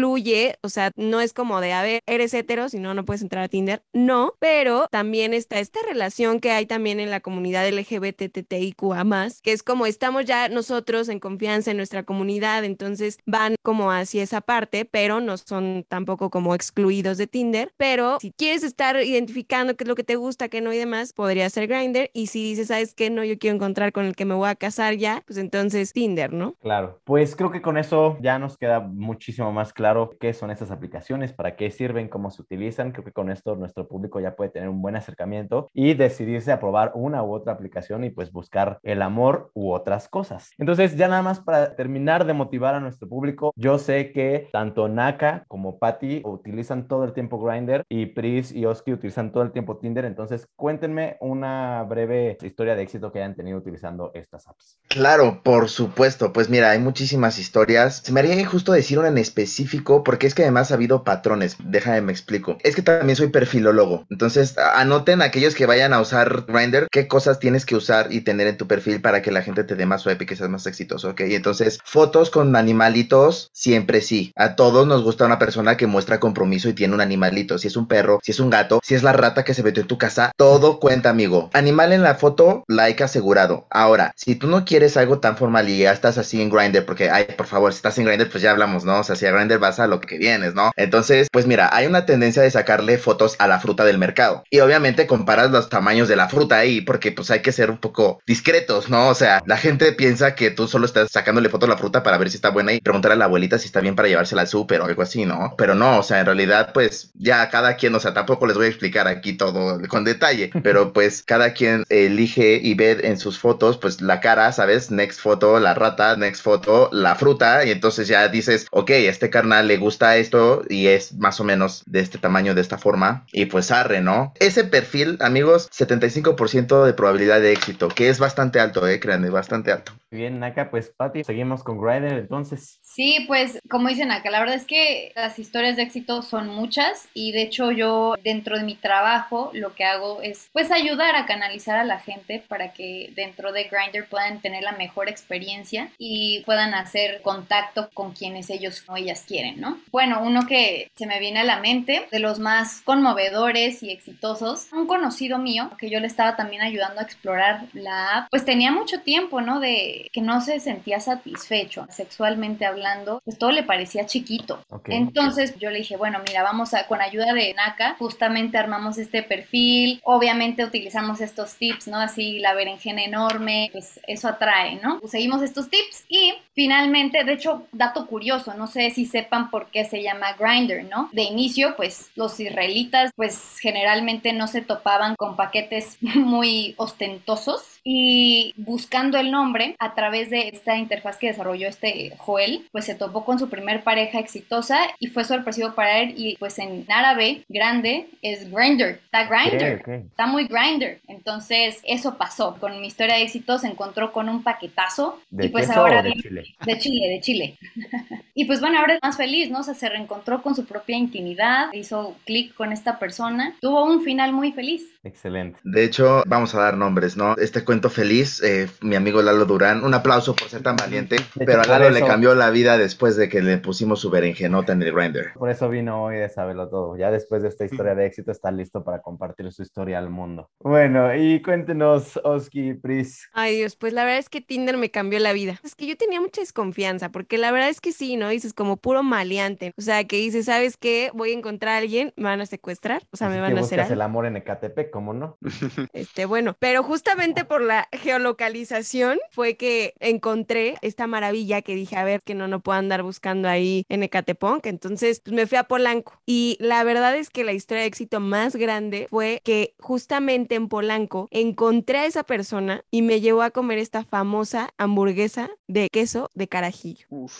[0.61, 3.81] o sea, no es como de, a eres hetero, si no, puedes entrar a Tinder.
[3.93, 9.05] No, pero también está esta relación que hay también en la comunidad LGBTTIQA+,
[9.41, 14.23] que es como estamos ya nosotros en confianza en nuestra comunidad, entonces van como hacia
[14.23, 19.75] esa parte, pero no son tampoco como excluidos de Tinder, pero si quieres estar identificando
[19.75, 22.43] qué es lo que te gusta, qué no y demás, podría ser Grindr, y si
[22.43, 23.09] dices, ¿sabes qué?
[23.09, 26.33] No, yo quiero encontrar con el que me voy a casar ya, pues entonces Tinder,
[26.33, 26.53] ¿no?
[26.61, 29.86] Claro, pues creo que con eso ya nos queda muchísimo más claro
[30.19, 32.91] qué son estas aplicaciones, para qué sirven, cómo se utilizan.
[32.91, 36.59] Creo que con esto nuestro público ya puede tener un buen acercamiento y decidirse a
[36.59, 40.51] probar una u otra aplicación y pues buscar el amor u otras cosas.
[40.57, 44.87] Entonces, ya nada más para terminar de motivar a nuestro público, yo sé que tanto
[44.87, 49.51] Naka como Patty utilizan todo el tiempo Grindr y Pris y Oski utilizan todo el
[49.51, 50.05] tiempo Tinder.
[50.05, 54.79] Entonces, cuéntenme una breve historia de éxito que hayan tenido utilizando estas apps.
[54.87, 56.33] Claro, por supuesto.
[56.33, 58.01] Pues mira, hay muchísimas historias.
[58.03, 61.57] Se me haría injusto decir una en específico porque es que además ha habido patrones.
[61.63, 62.57] Déjame me explico.
[62.63, 64.05] Es que también soy perfilólogo.
[64.09, 68.47] Entonces, anoten aquellos que vayan a usar Grindr qué cosas tienes que usar y tener
[68.47, 70.67] en tu perfil para que la gente te dé más swipe y que seas más
[70.67, 71.21] exitoso, ¿ok?
[71.21, 74.33] Entonces, fotos con animalitos, siempre sí.
[74.35, 77.57] A todos nos gusta una persona que muestra compromiso y tiene un animalito.
[77.57, 79.81] Si es un perro, si es un gato, si es la rata que se metió
[79.81, 81.49] en tu casa, todo cuenta, amigo.
[81.53, 83.67] Animal en la foto, like asegurado.
[83.69, 87.09] Ahora, si tú no quieres algo tan formal y ya estás así en Grindr, porque,
[87.09, 88.99] ay, por favor, si estás en Grindr, pues ya hablamos, ¿no?
[88.99, 90.71] O sea, si a Grindr vas a lo que vienes, ¿no?
[90.75, 94.43] Entonces, pues mira, hay una tendencia de sacarle fotos a la fruta del mercado.
[94.49, 97.77] Y obviamente comparas los tamaños de la fruta ahí, porque pues hay que ser un
[97.77, 99.09] poco discretos, ¿no?
[99.09, 102.17] O sea, la gente piensa que tú solo estás sacándole fotos a la fruta para
[102.17, 104.47] ver si está buena y preguntar a la abuelita si está bien para llevársela al
[104.47, 105.55] súper o algo así, ¿no?
[105.57, 108.67] Pero no, o sea, en realidad, pues ya cada quien, o sea, tampoco les voy
[108.67, 113.39] a explicar aquí todo con detalle, pero pues cada quien elige y ve en sus
[113.39, 114.91] fotos, pues la cara, ¿sabes?
[114.91, 119.56] Next foto, la rata, next foto, la fruta, y entonces ya dices, ok, este carnal
[119.63, 123.45] le gusta esto y es más o menos de este tamaño, de esta forma, y
[123.45, 124.33] pues arre, ¿no?
[124.39, 129.71] Ese perfil, amigos, 75% de probabilidad de éxito, que es bastante alto, eh, créanme, bastante
[129.71, 129.93] alto.
[130.09, 132.79] Bien, Naka, pues Pati, seguimos con Grindr entonces.
[132.97, 137.07] Sí, pues como dicen acá, la verdad es que las historias de éxito son muchas
[137.13, 141.27] y de hecho yo dentro de mi trabajo lo que hago es pues ayudar a
[141.27, 146.41] canalizar a la gente para que dentro de Grindr puedan tener la mejor experiencia y
[146.47, 149.79] puedan hacer contacto con quienes ellos o ellas quieren, ¿no?
[149.91, 154.73] Bueno, uno que se me viene a la mente de los más conmovedores y exitosos,
[154.73, 158.71] un conocido mío que yo le estaba también ayudando a explorar la app, pues tenía
[158.71, 159.59] mucho tiempo, ¿no?
[159.59, 162.86] De que no se sentía satisfecho sexualmente hablando
[163.23, 164.63] pues todo le parecía chiquito.
[164.85, 169.23] Entonces yo le dije, bueno, mira, vamos a, con ayuda de Naka, justamente armamos este
[169.23, 171.97] perfil, obviamente utilizamos estos tips, ¿no?
[171.97, 174.99] Así la berenjena enorme, pues eso atrae, ¿no?
[174.99, 179.67] Pues seguimos estos tips y finalmente, de hecho, dato curioso, no sé si sepan por
[179.67, 181.09] qué se llama Grinder, ¿no?
[181.11, 188.53] De inicio, pues los israelitas, pues generalmente no se topaban con paquetes muy ostentosos y
[188.57, 193.23] buscando el nombre a través de esta interfaz que desarrolló este Joel, pues se topó
[193.23, 198.09] con su primer pareja exitosa y fue sorpresivo para él y pues en árabe grande
[198.21, 200.99] es grinder, está grinder, está muy grinder.
[201.07, 202.57] Entonces eso pasó.
[202.59, 206.01] Con mi historia de éxito se encontró con un paquetazo ¿De y pues queso ahora
[206.01, 206.43] o de chile?
[206.65, 207.57] de Chile, de Chile.
[208.35, 209.59] y pues bueno, ahora es más feliz, ¿no?
[209.59, 214.01] O sea, se reencontró con su propia intimidad, hizo clic con esta persona, tuvo un
[214.01, 214.83] final muy feliz.
[215.07, 215.57] Excelente.
[215.63, 217.35] De hecho, vamos a dar nombres, ¿no?
[217.37, 221.61] Este cuento feliz, eh, mi amigo Lalo Durán, un aplauso por ser tan valiente, pero
[221.61, 224.91] a Lalo le cambió la vida después de que le pusimos su berenjenota en el
[224.91, 225.31] grinder.
[225.35, 226.97] Por eso vino hoy de saberlo todo.
[226.97, 230.49] Ya después de esta historia de éxito está listo para compartir su historia al mundo.
[230.59, 233.29] Bueno, y cuéntenos, Oski, Pris.
[233.31, 235.59] Ay Dios, pues la verdad es que Tinder me cambió la vida.
[235.63, 238.27] Es que yo tenía mucha desconfianza, porque la verdad es que sí, ¿no?
[238.27, 239.71] Dices como puro maleante.
[239.77, 241.11] O sea, que dices, ¿sabes qué?
[241.13, 243.57] Voy a encontrar a alguien, me van a secuestrar, o sea, Así me que van
[243.57, 245.37] a hacer el amor en Ecatepec, ¿cómo no?
[245.93, 252.03] Este, bueno, pero justamente por la geolocalización fue que encontré esta maravilla que dije, a
[252.03, 254.65] ver, que no, no puedo andar buscando ahí en Ecatepec.
[254.65, 256.19] Entonces, pues me fui a Polanco.
[256.25, 260.67] Y la verdad es que la historia de éxito más grande fue que justamente en
[260.67, 266.31] Polanco encontré a esa persona y me llevó a comer esta famosa hamburguesa de queso
[266.33, 267.05] de carajillo.
[267.11, 267.35] Uf.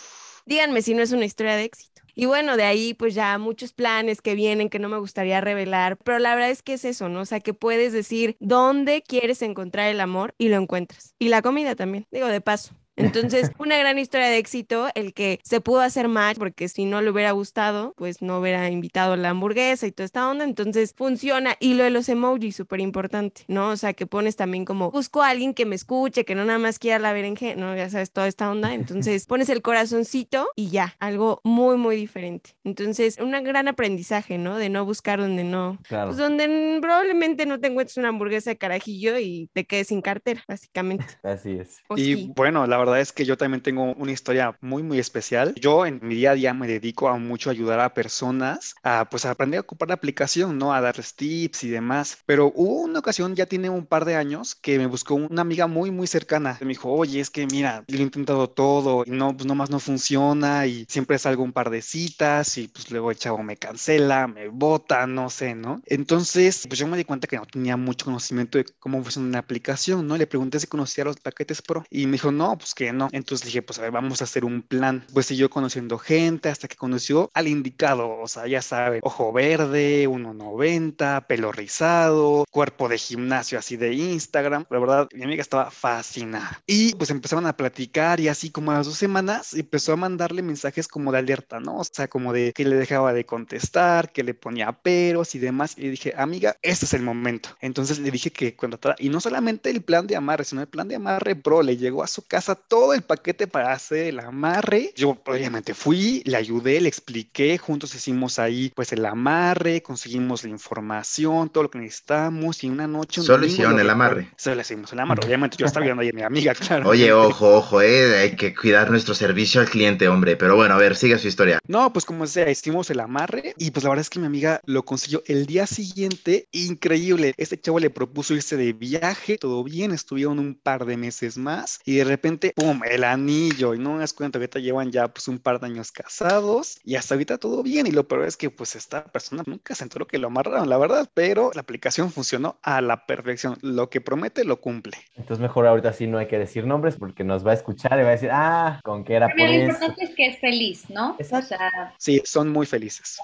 [0.46, 1.97] Díganme si no es una historia de éxito.
[2.20, 5.96] Y bueno, de ahí pues ya muchos planes que vienen que no me gustaría revelar,
[5.98, 7.20] pero la verdad es que es eso, ¿no?
[7.20, 11.14] O sea, que puedes decir dónde quieres encontrar el amor y lo encuentras.
[11.20, 12.74] Y la comida también, digo de paso.
[12.98, 17.00] Entonces, una gran historia de éxito, el que se pudo hacer match, porque si no
[17.02, 20.44] le hubiera gustado, pues no hubiera invitado la hamburguesa y toda esta onda.
[20.44, 21.56] Entonces, funciona.
[21.60, 23.70] Y lo de los emojis, súper importante, ¿no?
[23.70, 26.58] O sea, que pones también como, busco a alguien que me escuche, que no nada
[26.58, 27.76] más quiera la berenjena, ¿no?
[27.76, 28.74] Ya sabes, toda esta onda.
[28.74, 32.50] Entonces, pones el corazoncito y ya, algo muy, muy diferente.
[32.64, 34.56] Entonces, un gran aprendizaje, ¿no?
[34.56, 36.08] De no buscar donde no, Claro.
[36.08, 40.42] pues donde probablemente no te encuentres una hamburguesa de carajillo y te quedes sin cartera,
[40.48, 41.04] básicamente.
[41.22, 41.78] Así es.
[41.96, 45.54] Y bueno, la verdad es que yo también tengo una historia muy, muy especial.
[45.56, 49.24] Yo en mi día a día me dedico a mucho ayudar a personas a pues
[49.24, 50.72] a aprender a ocupar la aplicación, ¿no?
[50.72, 52.18] A darles tips y demás.
[52.26, 55.66] Pero hubo una ocasión, ya tiene un par de años, que me buscó una amiga
[55.66, 56.58] muy, muy cercana.
[56.60, 59.80] Me dijo, oye, es que mira, lo he intentado todo y no, pues nomás no
[59.80, 64.26] funciona y siempre salgo un par de citas y pues luego el chavo me cancela,
[64.26, 65.82] me bota, no sé, ¿no?
[65.86, 69.38] Entonces, pues yo me di cuenta que no tenía mucho conocimiento de cómo funciona una
[69.38, 70.16] aplicación, ¿no?
[70.16, 73.08] Le pregunté si conocía los paquetes pro y me dijo, no, pues que no.
[73.10, 75.04] Entonces dije, pues a ver, vamos a hacer un plan.
[75.12, 80.06] Pues siguió conociendo gente hasta que conoció al indicado, o sea, ya sabe, ojo verde,
[80.08, 84.64] 1,90, pelo rizado, cuerpo de gimnasio así de Instagram.
[84.70, 86.62] La verdad, mi amiga estaba fascinada.
[86.66, 90.86] Y pues empezaron a platicar y así como a dos semanas empezó a mandarle mensajes
[90.86, 91.78] como de alerta, ¿no?
[91.78, 95.74] O sea, como de que le dejaba de contestar, que le ponía peros y demás.
[95.76, 97.48] Y dije, amiga, este es el momento.
[97.60, 100.86] Entonces le dije que contratara, y no solamente el plan de amarre, sino el plan
[100.86, 104.92] de amarre pro, le llegó a su casa todo el paquete para hacer el amarre.
[104.94, 110.50] Yo obviamente fui, le ayudé, le expliqué, juntos hicimos ahí pues el amarre, conseguimos la
[110.50, 113.20] información, todo lo que necesitamos y una noche...
[113.20, 114.30] un Solo hicieron el amarre.
[114.36, 116.88] Solo hicimos el amarre, obviamente yo estaba viendo ahí a mi amiga, claro.
[116.88, 120.36] Oye, ojo, ojo, eh, hay que cuidar nuestro servicio al cliente, hombre.
[120.36, 121.58] Pero bueno, a ver, sigue su historia.
[121.66, 124.60] No, pues como sea, hicimos el amarre y pues la verdad es que mi amiga
[124.64, 127.34] lo consiguió el día siguiente, increíble.
[127.36, 131.80] Este chavo le propuso irse de viaje, todo bien, estuvieron un par de meses más
[131.84, 133.74] y de repente, ¡pum!, el anillo.
[133.74, 136.78] Y no me das cuenta que ahorita llevan ya pues un par de años casados
[136.84, 137.86] y hasta ahorita todo bien.
[137.86, 140.78] Y lo peor es que pues esta persona nunca se enteró que lo amarraron, la
[140.78, 143.56] verdad, pero la aplicación funcionó a la perfección.
[143.62, 144.96] Lo que promete, lo cumple.
[145.14, 148.02] Entonces mejor ahorita sí no hay que decir nombres porque nos va a escuchar y
[148.02, 149.64] va a decir, ah, con qué era por Pero lo eso.
[149.66, 151.16] importante es que es feliz, ¿no?
[151.18, 151.54] Exacto.
[151.54, 153.18] O sea, Sí, son muy felices.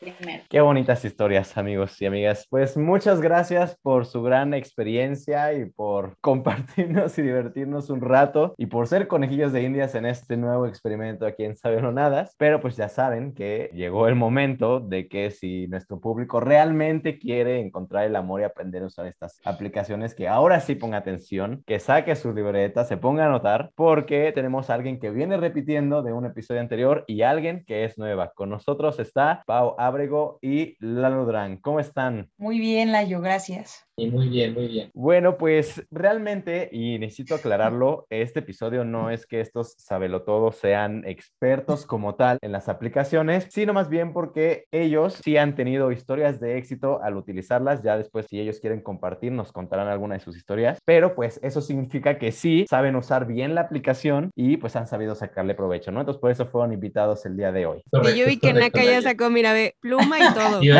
[0.00, 0.44] primero.
[0.48, 2.46] Qué bonitas historias, amigos y amigas.
[2.48, 8.66] Pues muchas gracias por su gran experiencia y por compartirnos y divertirnos un rato y
[8.66, 12.34] por ser conejillos de indias en este nuevo experimento aquí en Sabelonadas.
[12.38, 17.60] Pero pues ya saben que llegó el momento de que si nuestro público realmente quiere
[17.60, 21.78] encontrar el amor y aprender a usar estas aplicaciones, que ahora sí ponga atención, que
[21.78, 26.12] saque su libreta, se ponga a anotar, porque tenemos a alguien que viene repitiendo de
[26.12, 28.32] un episodio anterior y alguien que es nueva.
[28.34, 31.56] Con nosotros está Pau Ábrego y Lalo Durán.
[31.56, 32.28] ¿Cómo están?
[32.36, 33.86] Muy bien, Layo, gracias.
[33.96, 34.90] Y muy bien, muy bien.
[34.94, 41.86] Bueno, pues realmente, y necesito aclararlo, este episodio no es que estos sabelotodos sean expertos
[41.86, 46.58] como tal en las aplicaciones, sino más bien porque ellos sí han tenido historias de
[46.58, 47.82] éxito al utilizarlas.
[47.82, 50.78] Ya después, si ellos quieren compartir, nos contarán alguna de sus historias.
[50.84, 55.14] Pero pues eso significa que sí saben usar bien la aplicación y pues han sabido
[55.14, 56.00] sacarle provecho, ¿no?
[56.00, 57.82] Entonces por eso fueron invitados el día de hoy.
[58.02, 60.62] Que yo vi que Naka ya sacó, mira, ve, pluma y todo.
[60.62, 60.72] Y y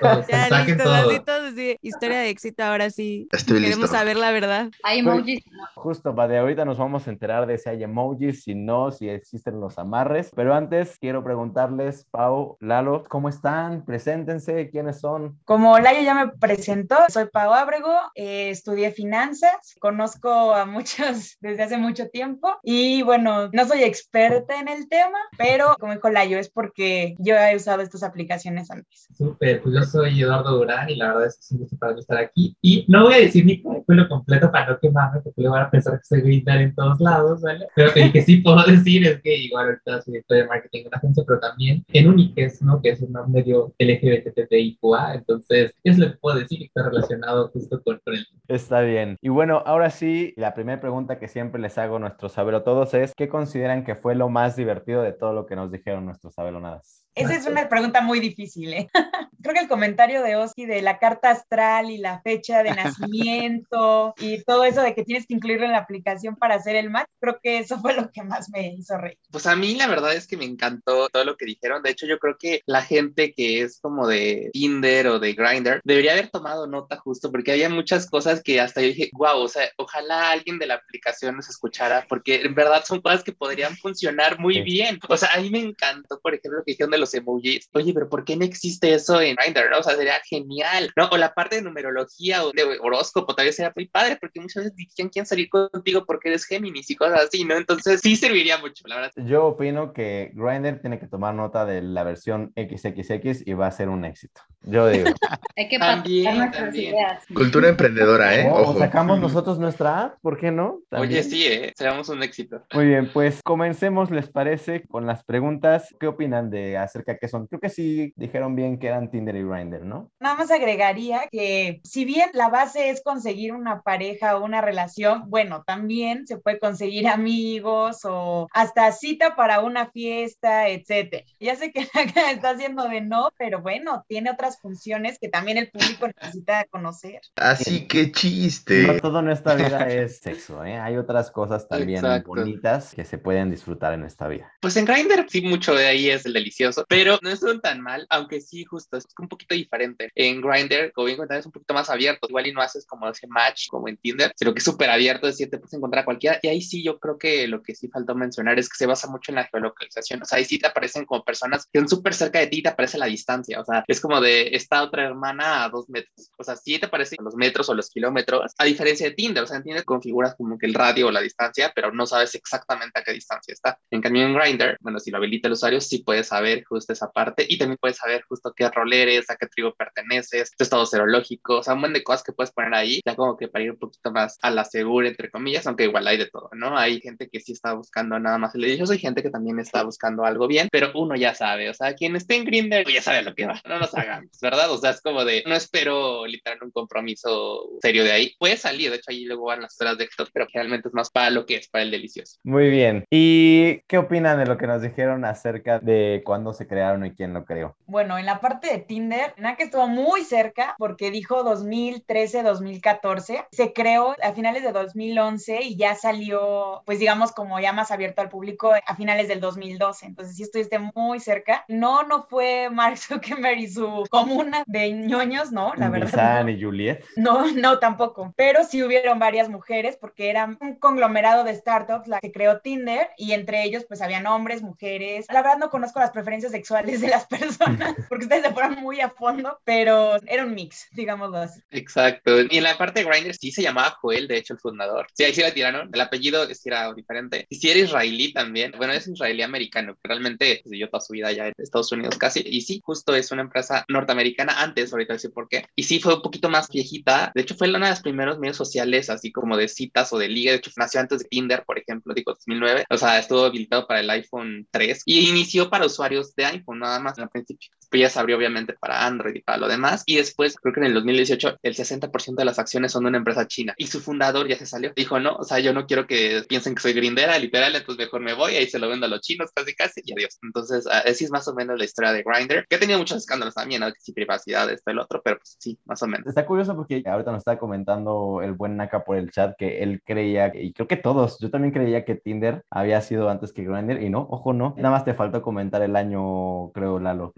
[0.00, 0.94] todo, Ya listo, todo.
[0.94, 3.28] así todo, así, historia de éxito, ahora sí.
[3.32, 3.96] Estoy Queremos listo.
[3.96, 4.70] saber la verdad.
[4.82, 5.62] Hay emojis, ¿no?
[5.74, 9.08] Justo, va de ahorita nos vamos a enterar de si hay emojis, si no, si
[9.08, 10.30] existen los amarres.
[10.34, 13.84] Pero antes quiero preguntarles, Pau, Lalo, ¿cómo están?
[13.84, 15.38] Preséntense, ¿quiénes son?
[15.44, 21.62] Como Layo ya me presentó, soy Pau Ábrego, eh, estudié finanzas, conozco a muchos desde
[21.62, 26.38] hace mucho tiempo y bueno, no soy experta en el tema, pero como dijo Layo,
[26.38, 29.08] es porque yo he usado estas aplicaciones antes.
[29.16, 31.92] Súper, pues yo soy Eduardo Durán y la verdad es que es un gusto para
[31.94, 32.56] mí estar aquí.
[32.60, 35.70] Y no voy a decir mi currículo completo para no quemarme, porque luego van a
[35.70, 37.66] pensar que soy Grindr en lados, ¿vale?
[37.74, 40.86] Pero que, que sí puedo decir es que igual ahorita soy director de marketing en
[40.88, 42.80] una agencia, pero también en Uniques, ¿no?
[42.80, 47.82] Que es un medio LGBTTIQA, entonces es lo que puedo decir y está relacionado justo
[47.82, 49.16] con, con el Está bien.
[49.20, 53.12] Y bueno, ahora sí, la primera pregunta que siempre les hago a nuestros sabelotodos es,
[53.16, 57.01] ¿qué consideran que fue lo más divertido de todo lo que nos dijeron nuestros sabelonadas?
[57.14, 58.88] Esa es una pregunta muy difícil, ¿eh?
[59.42, 64.14] Creo que el comentario de Oski de la carta astral y la fecha de nacimiento
[64.18, 67.08] y todo eso de que tienes que incluirlo en la aplicación para hacer el match,
[67.20, 69.18] creo que eso fue lo que más me hizo reír.
[69.32, 71.82] Pues a mí la verdad es que me encantó todo lo que dijeron.
[71.82, 75.80] De hecho, yo creo que la gente que es como de Tinder o de Grindr
[75.84, 79.48] debería haber tomado nota justo porque había muchas cosas que hasta yo dije, wow, o
[79.48, 83.76] sea, ojalá alguien de la aplicación nos escuchara porque en verdad son cosas que podrían
[83.76, 85.00] funcionar muy bien.
[85.08, 87.68] O sea, a mí me encantó, por ejemplo, lo que dijeron de los emojis.
[87.74, 89.70] Oye, pero ¿por qué no existe eso en Grindr?
[89.70, 89.78] no?
[89.78, 91.08] O sea, sería genial, ¿no?
[91.10, 94.76] O la parte de numerología o de horóscopo también sería muy padre porque muchas veces
[94.76, 97.56] dicen quieren salir contigo porque eres Géminis y cosas así, ¿no?
[97.56, 99.12] Entonces sí serviría mucho, la verdad.
[99.26, 103.70] Yo opino que Grindr tiene que tomar nota de la versión XXX y va a
[103.72, 104.40] ser un éxito.
[104.62, 105.10] Yo digo.
[105.56, 106.94] Hay que También, nuestras también.
[106.94, 107.24] ideas.
[107.34, 108.48] Cultura emprendedora, ¿eh?
[108.48, 108.78] O- o Ojo.
[108.78, 110.80] sacamos nosotros nuestra app, ¿por qué no?
[110.92, 111.72] Oye, sí, ¿eh?
[111.76, 112.62] Seríamos un éxito.
[112.72, 114.86] Muy bien, pues comencemos, ¿les parece?
[114.88, 115.94] Con las preguntas.
[116.00, 117.46] ¿Qué opinan de acerca de qué son?
[117.46, 120.10] Creo que sí dijeron bien que eran Tinder y Grindr, ¿no?
[120.20, 125.24] Nada más agregaría que si bien la base es conseguir una pareja o una relación,
[125.28, 131.24] bueno, también se puede conseguir amigos o hasta cita para una fiesta, etcétera.
[131.40, 135.58] Ya sé que acá está haciendo de no, pero bueno, tiene otras funciones que también
[135.58, 137.20] el público necesita conocer.
[137.36, 139.00] Así que No chiste.
[139.00, 140.78] todo en esta vida es sexo, ¿eh?
[140.78, 142.28] Hay otras cosas también Exacto.
[142.28, 144.52] bonitas que se pueden disfrutar en esta vida.
[144.60, 148.06] Pues en Grindr sí mucho de ahí es el delicioso, pero no son tan mal,
[148.10, 150.10] aunque sí justo es un poquito diferente.
[150.14, 152.26] En Grindr, como bien comentabas, es un poquito más abierto.
[152.28, 155.26] Igual y no haces como ese match como en Tinder, sino que es súper abierto,
[155.26, 156.38] es decir, te puedes encontrar a cualquiera.
[156.42, 159.08] Y ahí sí yo creo que lo que sí faltó mencionar es que se basa
[159.08, 160.22] mucho en la geolocalización.
[160.22, 162.62] O sea, ahí sí te aparecen como personas que son súper cerca de ti y
[162.62, 163.60] te aparece la distancia.
[163.60, 166.30] O sea, es como de esta otra hermana a dos metros.
[166.38, 169.44] O sea, sí te aparecen los metros o los kilómetros, a diferencia de Tinder.
[169.44, 172.34] O sea, en Tinder configuras como que el radio o la distancia, pero no sabes
[172.34, 173.78] exactamente a qué distancia está.
[173.90, 177.10] En cambio, en Grindr, bueno, si lo habilita el usuario, sí puedes saber justo esa
[177.10, 180.86] parte y también puedes saber justo qué rol eres, a qué tribu perteneces, tu estado
[180.86, 183.64] serológico, o sea, un buen de cosas que puedes poner ahí, ya como que para
[183.64, 186.78] ir un poquito más a la segura, entre comillas, aunque igual hay de todo, ¿no?
[186.78, 189.82] Hay gente que sí está buscando nada más el delicioso y gente que también está
[189.82, 193.22] buscando algo bien, pero uno ya sabe, o sea, quien esté en Grindr ya sabe
[193.22, 194.70] lo que va, no nos hagamos, ¿verdad?
[194.70, 198.90] O sea, es como de, no espero literal un compromiso serio de ahí, puede salir,
[198.90, 201.44] de hecho ahí luego van las horas de esto, pero realmente es más para lo
[201.44, 202.38] que es, para el delicioso.
[202.44, 203.04] Muy bien.
[203.10, 207.34] ¿Y qué opinan de lo que nos dijeron acerca de cuándo se crearon y quién
[207.34, 207.76] lo creó?
[207.86, 213.46] Bueno, en la parte de Tinder, Naka estuvo muy cerca porque dijo 2013, 2014.
[213.50, 218.22] Se creó a finales de 2011 y ya salió, pues digamos, como ya más abierto
[218.22, 220.06] al público a finales del 2012.
[220.06, 221.64] Entonces sí estuviste muy cerca.
[221.68, 226.06] No, no fue Mark Zuckerberg y su comuna de ñoños, no, la verdad.
[226.06, 226.52] Nissan no.
[226.52, 227.04] y Juliet.
[227.16, 228.32] No, no tampoco.
[228.36, 233.10] Pero sí hubieron varias mujeres porque era un conglomerado de startups la que creó Tinder
[233.16, 235.26] y entre ellos pues habían hombres, mujeres.
[235.30, 239.00] La verdad no conozco las preferencias sexuales de las personas porque ustedes se fueron muy
[239.00, 241.60] a fondo, pero era un mix, digámoslo así.
[241.70, 242.42] Exacto.
[242.42, 245.06] Y en la parte de Grindr sí se llamaba Joel, de hecho, el fundador.
[245.14, 245.90] Sí, ahí sí la tiraron.
[245.92, 247.46] El apellido sí era diferente.
[247.48, 248.72] Y sí era israelí también.
[248.76, 249.96] Bueno, es israelí americano.
[250.02, 252.42] Realmente pues, vivió toda su vida allá en Estados Unidos casi.
[252.44, 255.66] Y sí, justo es una empresa norteamericana antes, ahorita decir por qué.
[255.74, 257.32] Y sí fue un poquito más viejita.
[257.34, 260.28] De hecho, fue una de los primeros medios sociales, así como de citas o de
[260.28, 260.52] liga.
[260.52, 262.84] De hecho, nació antes de Tinder, por ejemplo, digo 2009.
[262.90, 266.98] O sea, estuvo habilitado para el iPhone 3 y inició para usuarios de iPhone nada
[267.00, 267.70] más al principio.
[267.92, 270.02] Después ya se abrió obviamente para Android y para lo demás.
[270.06, 273.18] Y después, creo que en el 2018, el 60% de las acciones son de una
[273.18, 273.74] empresa china.
[273.76, 274.92] Y su fundador ya se salió.
[274.96, 278.22] Dijo, no, o sea, yo no quiero que piensen que soy grindera, literal, entonces mejor
[278.22, 280.38] me voy, ahí se lo vendo a los chinos casi casi y adiós.
[280.42, 283.18] Entonces, uh, así es más o menos la historia de Grindr, que ha tenido muchos
[283.18, 283.88] escándalos también, ¿no?
[283.88, 286.26] Que sí, privacidad, esto y el otro, pero pues sí, más o menos.
[286.26, 290.00] Está curioso porque ahorita nos está comentando el buen Naka por el chat que él
[290.02, 294.02] creía, y creo que todos, yo también creía que Tinder había sido antes que Grindr,
[294.02, 294.74] y no, ojo, no.
[294.78, 297.32] Nada más te faltó comentar el año, creo, Lalo.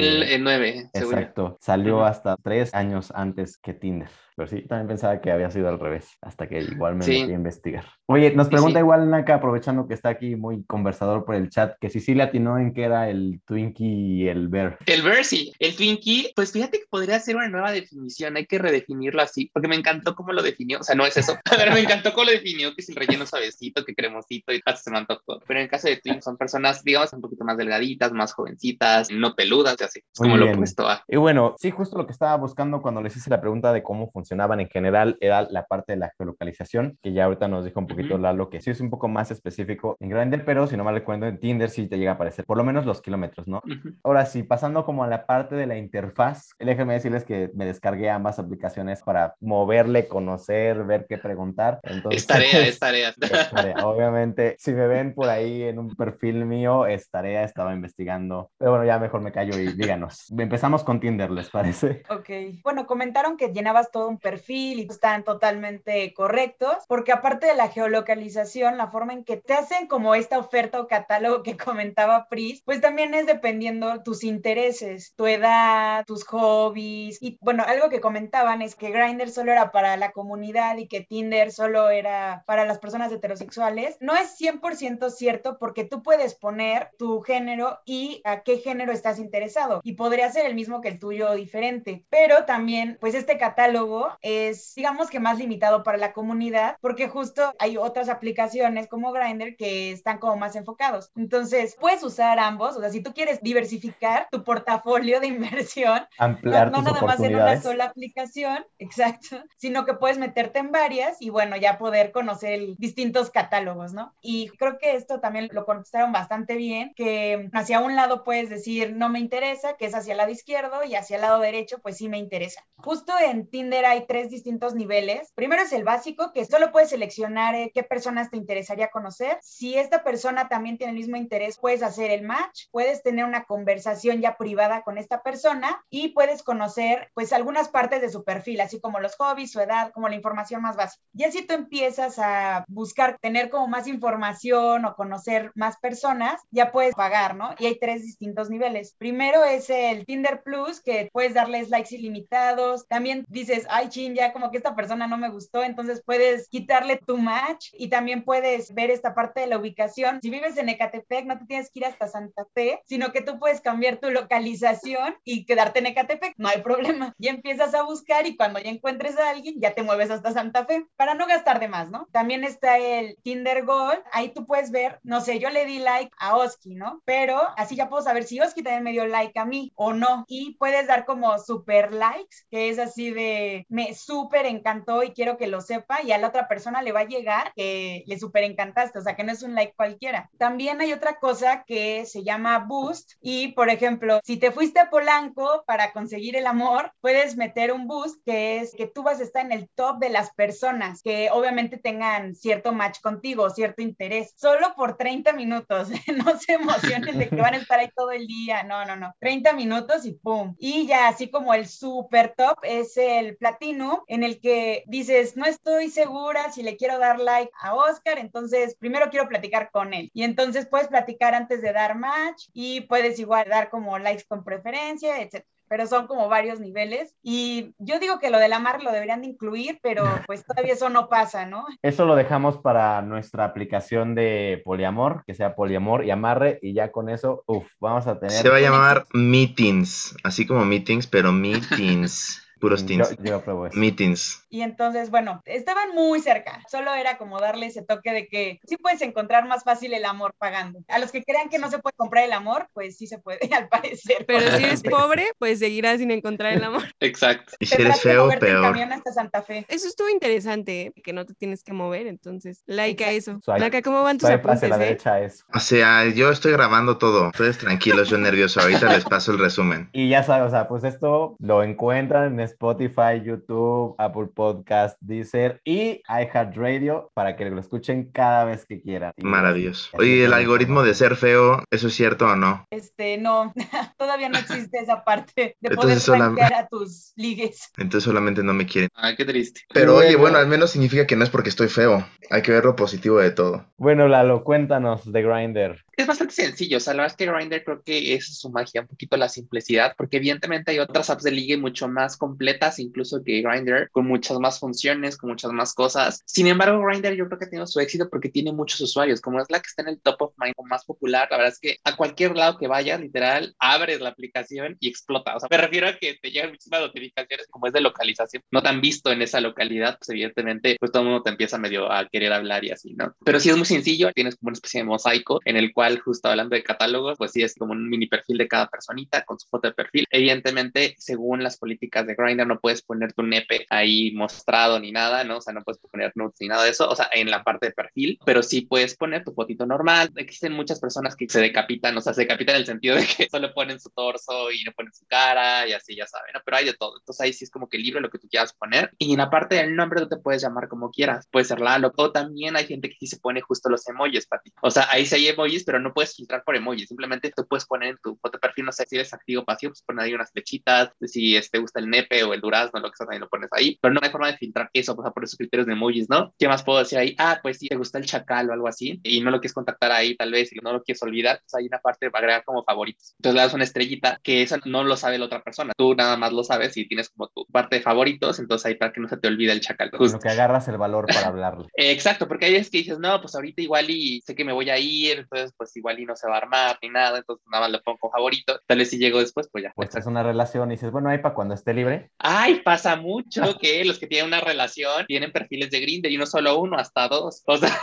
[0.00, 1.18] 2009, seguro.
[1.18, 4.08] Exacto, salió hasta tres años antes que Tinder.
[4.36, 7.20] Pero sí, también pensaba que había sido al revés, hasta que igual me Sí.
[7.20, 7.84] metí a investigar.
[8.06, 8.82] Oye, nos Sí, pregunta sí.
[8.82, 12.24] igual Naka, aprovechando que está aquí muy conversador por el chat, que si sí le
[12.24, 14.78] atinó en qué era el Twinkie y el Bear.
[14.86, 19.22] El Versi, el Twinkie, pues fíjate que podría ser una nueva definición, hay que redefinirlo
[19.22, 22.12] así, porque me encantó cómo lo definió, o sea, no es eso, pero me encantó
[22.12, 25.38] cómo lo definió, que es el relleno suavecito, que cremosito y hasta se me antojó.
[25.46, 29.10] Pero en el caso de Twink son personas, digamos, un poquito más delgaditas, más jovencitas,
[29.10, 31.02] no peludas, así, es como lo opuesto a.
[31.08, 34.10] Y bueno, sí, justo lo que estaba buscando cuando les hice la pregunta de cómo
[34.24, 37.86] funcionaban en general era la parte de la geolocalización, que ya ahorita nos dijo un
[37.86, 38.22] poquito Ujú.
[38.22, 41.26] Lalo, que sí es un poco más específico en Grindr, pero si no mal recuerdo
[41.26, 43.58] en Tinder sí te llega a aparecer por lo menos los kilómetros, ¿no?
[43.58, 43.94] Ujú.
[44.02, 48.08] Ahora sí, pasando como a la parte de la interfaz, déjenme decirles que me descargué
[48.08, 51.80] ambas aplicaciones para moverle, conocer, ver qué preguntar.
[51.82, 53.10] Entonces, Es tarea, es tarea.
[53.20, 53.84] es tarea.
[53.84, 58.50] Obviamente, si me ven por ahí en un perfil mío, es tarea, estaba investigando.
[58.56, 60.30] Pero bueno, ya mejor me callo y díganos.
[60.30, 62.02] Empezamos con Tinder, ¿les parece?
[62.08, 62.60] Ok.
[62.62, 68.76] Bueno, comentaron que llenabas todo perfil y están totalmente correctos, porque aparte de la geolocalización,
[68.76, 72.80] la forma en que te hacen como esta oferta o catálogo que comentaba Pris, pues
[72.80, 77.18] también es dependiendo tus intereses, tu edad, tus hobbies.
[77.20, 81.00] Y bueno, algo que comentaban es que Grindr solo era para la comunidad y que
[81.00, 83.96] Tinder solo era para las personas heterosexuales.
[84.00, 89.18] No es 100% cierto porque tú puedes poner tu género y a qué género estás
[89.18, 93.38] interesado y podría ser el mismo que el tuyo o diferente, pero también pues este
[93.38, 99.12] catálogo es digamos que más limitado para la comunidad porque justo hay otras aplicaciones como
[99.12, 101.10] Grindr que están como más enfocados.
[101.16, 106.06] Entonces, puedes usar ambos, o sea, si tú quieres diversificar tu portafolio de inversión, no,
[106.18, 110.72] Ampliar no tus nada más en una sola aplicación, exacto, sino que puedes meterte en
[110.72, 114.14] varias y bueno, ya poder conocer distintos catálogos, ¿no?
[114.20, 118.94] Y creo que esto también lo contestaron bastante bien, que hacia un lado puedes decir
[118.94, 121.96] no me interesa, que es hacia el lado izquierdo, y hacia el lado derecho, pues
[121.96, 122.64] sí me interesa.
[122.76, 125.32] Justo en Tinder hay hay tres distintos niveles.
[125.34, 129.38] Primero es el básico, que solo puedes seleccionar eh, qué personas te interesaría conocer.
[129.42, 133.44] Si esta persona también tiene el mismo interés, puedes hacer el match, puedes tener una
[133.44, 138.60] conversación ya privada con esta persona y puedes conocer pues algunas partes de su perfil,
[138.60, 141.04] así como los hobbies, su edad, como la información más básica.
[141.14, 146.72] Y así tú empiezas a buscar tener como más información o conocer más personas, ya
[146.72, 147.54] puedes pagar, ¿no?
[147.58, 148.94] Y hay tres distintos niveles.
[148.98, 152.86] Primero es el Tinder Plus, que puedes darles likes ilimitados.
[152.88, 156.96] También dices, ay, chin, ya como que esta persona no me gustó, entonces puedes quitarle
[156.96, 160.20] tu match y también puedes ver esta parte de la ubicación.
[160.22, 163.38] Si vives en Ecatepec, no te tienes que ir hasta Santa Fe, sino que tú
[163.38, 167.14] puedes cambiar tu localización y quedarte en Ecatepec, no hay problema.
[167.18, 170.64] Y empiezas a buscar y cuando ya encuentres a alguien, ya te mueves hasta Santa
[170.64, 172.08] Fe para no gastar de más, ¿no?
[172.12, 176.10] También está el Tinder Gold, ahí tú puedes ver, no sé, yo le di like
[176.18, 177.02] a Oski, ¿no?
[177.04, 180.24] Pero así ya puedo saber si Oski también me dio like a mí o no.
[180.28, 185.36] Y puedes dar como super likes, que es así de, me súper encantó y quiero
[185.36, 188.44] que lo sepa y a la otra persona le va a llegar que le súper
[188.44, 190.30] encantaste, o sea, que no es un like cualquiera.
[190.38, 194.90] También hay otra cosa que se llama boost y, por ejemplo, si te fuiste a
[194.90, 199.24] Polanco para conseguir el amor, puedes meter un boost que es que tú vas a
[199.24, 204.34] estar en el top de las personas que obviamente tengan cierto match contigo, cierto interés,
[204.36, 205.88] solo por 30 minutos.
[206.24, 209.12] no se emocionen de que van a estar ahí todo el día, no, no, no.
[209.18, 210.54] 30 minutos y pum.
[210.60, 213.63] Y ya así como el super top es el platino
[214.08, 218.76] en el que dices, no estoy segura si le quiero dar like a Oscar, entonces
[218.76, 220.10] primero quiero platicar con él.
[220.14, 224.44] Y entonces puedes platicar antes de dar match y puedes igual dar como likes con
[224.44, 227.14] preferencia, etc pero son como varios niveles.
[227.22, 230.88] Y yo digo que lo del amar lo deberían de incluir, pero pues todavía eso
[230.88, 231.66] no pasa, ¿no?
[231.82, 236.92] Eso lo dejamos para nuestra aplicación de poliamor, que sea poliamor y amarre, y ya
[236.92, 238.36] con eso, uff, vamos a tener...
[238.36, 242.40] Se va a llamar Meetings, así como Meetings, pero Meetings.
[242.64, 243.10] Puros teens.
[243.10, 243.78] Yo, yo apruebo eso.
[243.78, 244.46] Meetings.
[244.48, 246.62] Y entonces, bueno, estaban muy cerca.
[246.70, 250.34] Solo era como darle ese toque de que sí puedes encontrar más fácil el amor
[250.38, 250.80] pagando.
[250.88, 253.40] A los que crean que no se puede comprar el amor, pues sí se puede,
[253.54, 254.24] al parecer.
[254.26, 256.84] Pero si eres pobre, pues seguirás sin encontrar el amor.
[257.00, 257.52] Exacto.
[257.58, 258.72] Y si eres feo, moverte en peor.
[258.72, 259.66] camión hasta Santa Fe.
[259.68, 260.92] Eso estuvo interesante, ¿eh?
[261.02, 263.40] que no te tienes que mover, entonces, like a eso.
[263.42, 263.60] Swipe.
[263.60, 264.78] Naka, ¿cómo van tus apuntes, hacia la eh?
[264.78, 265.44] derecha eso.
[265.52, 267.28] O sea, yo estoy grabando todo.
[267.28, 268.60] Ustedes tranquilos, yo nervioso.
[268.60, 269.90] Ahorita les paso el resumen.
[269.92, 275.60] Y ya sabes, o sea, pues esto lo encuentran en Spotify, YouTube, Apple Podcast, Deezer
[275.64, 279.12] y iHeartRadio para que lo escuchen cada vez que quieran.
[279.22, 279.90] Maravilloso.
[279.98, 282.66] Oye, el algoritmo de ser feo, ¿eso es cierto o no?
[282.70, 283.52] Este, no,
[283.98, 287.70] todavía no existe esa parte de poder Entonces, sola- rankear a tus ligues.
[287.76, 288.88] Entonces solamente no me quieren.
[288.94, 289.62] Ay, qué triste.
[289.72, 290.38] Pero oye, Bueno.
[290.38, 292.06] al menos significa que no es porque estoy feo.
[292.30, 293.66] Hay que ver lo positivo de todo.
[293.76, 295.84] Bueno, Lalo, cuéntanos de Grindr.
[295.96, 298.80] Es bastante sencillo, o sea, la verdad es que Grindr creo que es su magia,
[298.80, 303.22] un poquito la simplicidad, porque evidentemente hay otras apps de ligue mucho más completas, incluso
[303.24, 306.22] que Grindr, con muchas más funciones, con muchas más cosas.
[306.26, 309.40] Sin embargo, Grindr yo creo que ha tenido su éxito porque tiene muchos usuarios, como
[309.40, 311.78] es la que está en el top of mind más popular, la verdad es que
[311.84, 315.36] a cualquier lado que vayas, literal, abres la aplicación y explota.
[315.36, 318.62] O sea, me refiero a que te llegan muchísimas notificaciones como es de localización, no
[318.62, 321.90] te han visto en esa localidad, pues evidentemente, pues todo el mundo te empieza medio
[321.90, 323.14] a querer hablar y así, ¿no?
[323.24, 326.28] Pero sí es muy sencillo, tienes como una especie de mosaico en el cual, justo
[326.28, 329.48] hablando de catálogos, pues sí es como un mini perfil de cada personita con su
[329.48, 330.06] foto de perfil.
[330.10, 335.24] Evidentemente, según las políticas de Grindr, no puedes poner tu nepe ahí mostrado ni nada,
[335.24, 335.38] ¿no?
[335.38, 337.66] O sea, no puedes poner nudes ni nada de eso, o sea, en la parte
[337.66, 340.10] de perfil, pero sí puedes poner tu fotito normal.
[340.16, 343.28] Existen muchas personas que se decapitan, o sea, se decapitan en el sentido de que
[343.30, 346.40] solo ponen su torso y no ponen su cara y así, ya saben, ¿no?
[346.44, 346.96] Pero hay de todo.
[346.98, 348.90] Entonces ahí sí es como que libre lo que tú quieras poner.
[348.98, 351.28] Y en la parte del nombre tú te puedes llamar como quieras.
[351.30, 351.92] Puede ser Lalo.
[351.96, 354.52] O también hay gente que sí se pone justo los emojis para ti.
[354.62, 356.88] O sea, ahí sí hay emojis, pero no puedes filtrar por emojis.
[356.88, 359.44] Simplemente tú puedes poner en tu foto de perfil, no sé si eres activo o
[359.44, 360.90] pasivo, pues poner ahí unas flechitas.
[361.02, 363.78] Si te gusta el nepe o el durazno, lo que sea, también lo pones ahí.
[363.80, 366.34] Pero no hay forma de filtrar eso, o sea, por esos criterios de emojis, ¿no?
[366.38, 367.14] ¿Qué más puedo decir ahí?
[367.18, 369.92] Ah, pues si te gusta el chacal o algo así y no lo quieres contactar
[369.92, 372.64] ahí, tal vez, y no lo quieres olvidar, pues hay una parte para agregar como
[372.64, 373.14] favoritos.
[373.18, 375.72] Entonces le das una estrellita que eso no lo sabe la otra persona.
[375.76, 378.92] Tú nada más lo sabes y tienes como tu parte de favoritos, entonces ahí para
[378.92, 379.90] que no se te olvide el chacal.
[379.90, 380.16] Justo.
[380.16, 381.66] lo que agarras el valor para hablarle.
[381.74, 384.52] Eh, Exacto, porque hay veces que dices, no, pues ahorita igual y sé que me
[384.52, 387.46] voy a ir, entonces pues igual y no se va a armar ni nada, entonces
[387.50, 388.60] nada más lo pongo favorito.
[388.66, 389.72] Tal vez si llego después, pues ya.
[389.74, 392.03] Pues es una relación y dices, bueno, ahí para cuando esté libre.
[392.18, 396.26] Ay, pasa mucho que los que tienen una relación tienen perfiles de Grindr y no
[396.26, 397.42] solo uno, hasta dos.
[397.46, 397.78] O sea,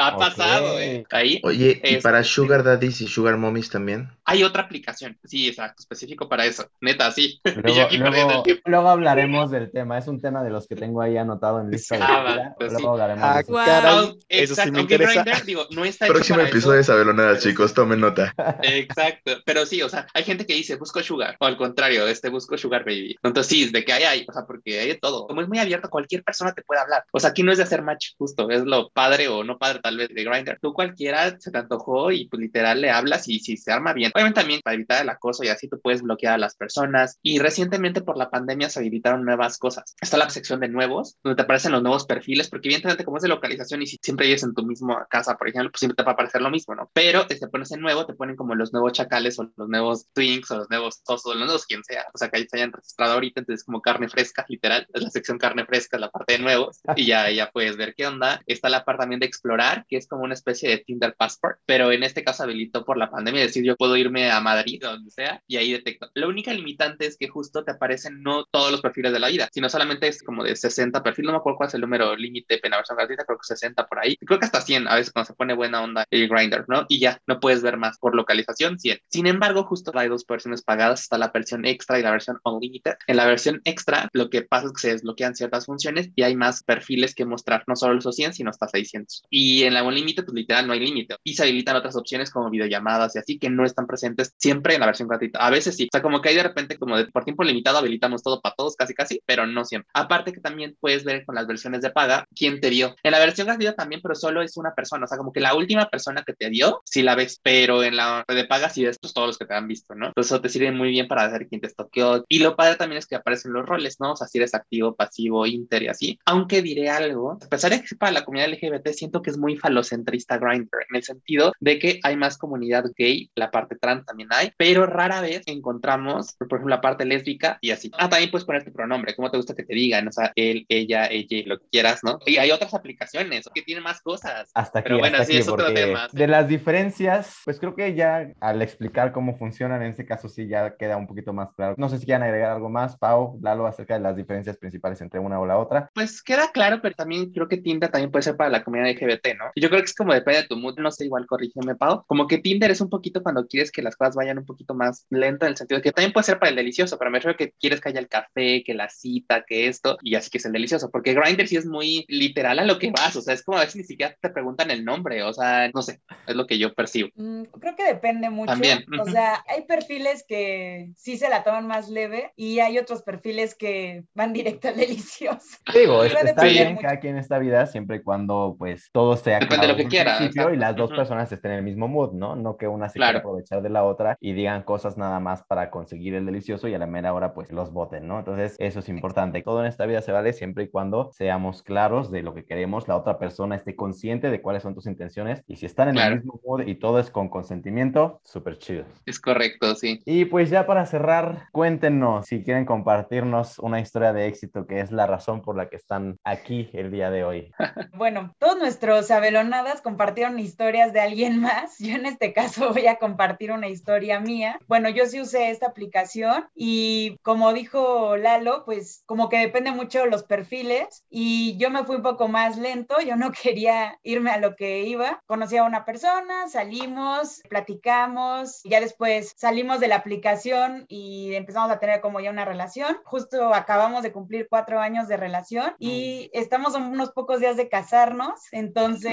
[0.00, 1.04] Ha pasado, eh.
[1.10, 4.08] Ahí Oye, ¿y Es- para Sugar Daddies y Sugar Mommies también?
[4.24, 5.18] hay otra aplicación.
[5.24, 6.66] Sí, exacto, específico para eso.
[6.82, 7.40] Neta, sí.
[8.64, 9.98] Luego, hablaremos del tema.
[9.98, 12.88] Es un tema de los que tengo ahí anotado en lista de Ah, pues Luego
[12.88, 12.92] sí.
[13.02, 13.52] hablaremos Ah, de eso.
[13.52, 13.64] Guau.
[13.66, 14.18] caray.
[14.28, 15.22] Eso sí exacto, me aunque interesa.
[15.22, 16.92] Grindr, digo, no está hecho Próximo episodio de eso.
[16.92, 18.34] Sabelonadas, chicos, tomen nota.
[18.62, 22.28] Exacto, pero sí, o sea, hay gente que dice busco sugar, o al contrario, este
[22.28, 23.16] busco sugar baby.
[23.22, 25.26] Entonces sí, de que hay, hay, o sea, porque hay de todo.
[25.26, 27.04] Como es muy abierto, cualquier persona te puede hablar.
[27.12, 29.80] O sea, aquí no es de hacer match, justo, es lo padre o no padre
[29.88, 30.58] tal vez de Grindr.
[30.60, 34.12] Tú cualquiera se te antojó y pues literal le hablas y si se arma bien.
[34.14, 37.18] Obviamente también para evitar el acoso y así tú puedes bloquear a las personas.
[37.22, 39.96] Y recientemente por la pandemia se habilitaron nuevas cosas.
[40.00, 43.22] Está la sección de nuevos, donde te aparecen los nuevos perfiles, porque evidentemente como es
[43.22, 46.02] de localización y si siempre vives en tu misma casa, por ejemplo, pues siempre te
[46.02, 46.90] va a aparecer lo mismo, ¿no?
[46.92, 50.50] Pero te pones en nuevo, te ponen como los nuevos chacales o los nuevos twinks
[50.50, 52.04] o los nuevos osos los nuevos quien sea.
[52.12, 54.86] O sea, que ahí se hayan registrado ahorita, entonces como carne fresca, literal.
[54.92, 56.80] Es la sección carne fresca, la parte de nuevos.
[56.94, 58.42] Y ya, ya puedes ver qué onda.
[58.46, 61.92] Está la parte también de explorar, que es como una especie de Tinder Passport, pero
[61.92, 64.90] en este caso habilitó por la pandemia, es decir, yo puedo irme a Madrid o
[64.90, 66.10] donde sea y ahí detecto.
[66.14, 69.48] La única limitante es que justo te aparecen no todos los perfiles de la vida,
[69.52, 72.60] sino solamente es como de 60 perfiles, no me acuerdo cuál es el número límite
[72.62, 75.12] en la versión gratuita, creo que 60 por ahí, creo que hasta 100 a veces
[75.12, 76.86] cuando se pone buena onda el grinder, ¿no?
[76.88, 78.98] Y ya, no puedes ver más por localización, 100.
[79.08, 82.94] Sin embargo, justo hay dos versiones pagadas, está la versión extra y la versión unlimited.
[83.06, 86.36] En la versión extra, lo que pasa es que se desbloquean ciertas funciones y hay
[86.36, 89.24] más perfiles que mostrar, no solo esos 100, sino hasta 600.
[89.30, 91.16] Y en la unlimited, pues literal no hay límite.
[91.24, 94.80] Y se habilitan otras opciones como videollamadas y así que no están presentes siempre en
[94.80, 95.38] la versión gratuita.
[95.38, 95.84] A veces sí.
[95.84, 98.54] O sea, como que hay de repente como de por tiempo limitado habilitamos todo para
[98.54, 99.90] todos casi casi, pero no siempre.
[99.94, 102.94] Aparte que también puedes ver con las versiones de paga quién te dio.
[103.02, 105.04] En la versión gratuita también, pero solo es una persona.
[105.04, 107.96] O sea, como que la última persona que te dio, sí la ves, pero en
[107.96, 110.08] la de paga sí ves pues, todos los que te han visto, ¿no?
[110.08, 112.24] Entonces eso te sirve muy bien para ver quién te estoqueó.
[112.28, 114.12] Y lo padre también es que aparecen los roles, ¿no?
[114.12, 116.18] O sea, si eres activo, pasivo, inter y así.
[116.24, 119.47] Aunque diré algo, a pesar de que para la comunidad LGBT siento que es muy
[119.56, 124.28] falocentrista Grindr, en el sentido de que hay más comunidad gay, la parte trans también
[124.32, 127.90] hay, pero rara vez encontramos, por ejemplo, la parte lésbica y así.
[127.98, 130.66] Ah, también puedes poner tu pronombre, cómo te gusta que te digan, o sea, él,
[130.68, 132.18] ella, ella, lo que quieras, ¿no?
[132.26, 134.50] Y hay otras aplicaciones que tienen más cosas.
[134.54, 136.08] Hasta aquí, Pero bueno, hasta sí, aquí, es otro tema.
[136.12, 140.46] de las diferencias, pues creo que ya al explicar cómo funcionan, en este caso sí
[140.46, 141.74] ya queda un poquito más claro.
[141.78, 145.20] No sé si quieren agregar algo más, Pau, Lalo, acerca de las diferencias principales entre
[145.20, 145.90] una o la otra.
[145.94, 149.37] Pues queda claro, pero también creo que Tinder también puede ser para la comunidad LGBT,
[149.38, 149.46] ¿no?
[149.56, 152.04] Yo creo que es como depende de tu mood, no sé, igual corrígeme, Pau.
[152.06, 155.06] Como que Tinder es un poquito cuando quieres que las cosas vayan un poquito más
[155.10, 157.36] lento, en el sentido de que también puede ser para el delicioso, pero me refiero
[157.36, 160.44] que quieres que haya el café, que la cita, que esto, y así que es
[160.44, 163.42] el delicioso, porque Grindr sí es muy literal a lo que vas, o sea, es
[163.42, 166.46] como a veces ni siquiera te preguntan el nombre, o sea, no sé, es lo
[166.46, 167.08] que yo percibo.
[167.14, 168.52] Mm, Creo que depende mucho.
[168.52, 173.02] También, O sea, hay perfiles que sí se la toman más leve y hay otros
[173.02, 175.58] perfiles que van directo al delicioso.
[175.72, 176.82] Digo, está bien mucho.
[176.82, 179.86] cada quien en esta vida, siempre y cuando pues todo sea Depende de lo que
[179.86, 182.36] quiera, principio y las dos personas estén en el mismo mood, ¿no?
[182.36, 183.10] No que una se Claro.
[183.12, 186.74] quiera aprovechar de la otra y digan cosas nada más para conseguir el delicioso y
[186.74, 188.18] a la mera hora pues los voten, ¿no?
[188.18, 189.42] Entonces eso es importante.
[189.42, 192.88] Todo en esta vida se vale siempre y cuando seamos claros de lo que queremos,
[192.88, 196.14] la otra persona esté consciente de cuáles son tus intenciones y si están en Claro.
[196.14, 198.84] el mismo mood y todo es con consentimiento, súper chido.
[199.06, 200.00] Es correcto, sí.
[200.04, 204.90] Y pues ya para cerrar, cuéntenos si quieren compartirnos una historia de éxito que es
[204.92, 207.52] la razón por la que están aquí el día de hoy.
[207.94, 211.78] Bueno, todos nuestros abelonadas compartieron historias de alguien más.
[211.78, 214.58] Yo en este caso voy a compartir una historia mía.
[214.66, 220.00] Bueno, yo sí usé esta aplicación y como dijo Lalo, pues como que depende mucho
[220.00, 223.00] de los perfiles y yo me fui un poco más lento.
[223.00, 225.22] Yo no quería irme a lo que iba.
[225.26, 231.78] Conocí a una persona, salimos, platicamos, ya después salimos de la aplicación y empezamos a
[231.78, 232.98] tener como ya una relación.
[233.04, 237.68] Justo acabamos de cumplir cuatro años de relación y estamos a unos pocos días de
[237.68, 239.07] casarnos, entonces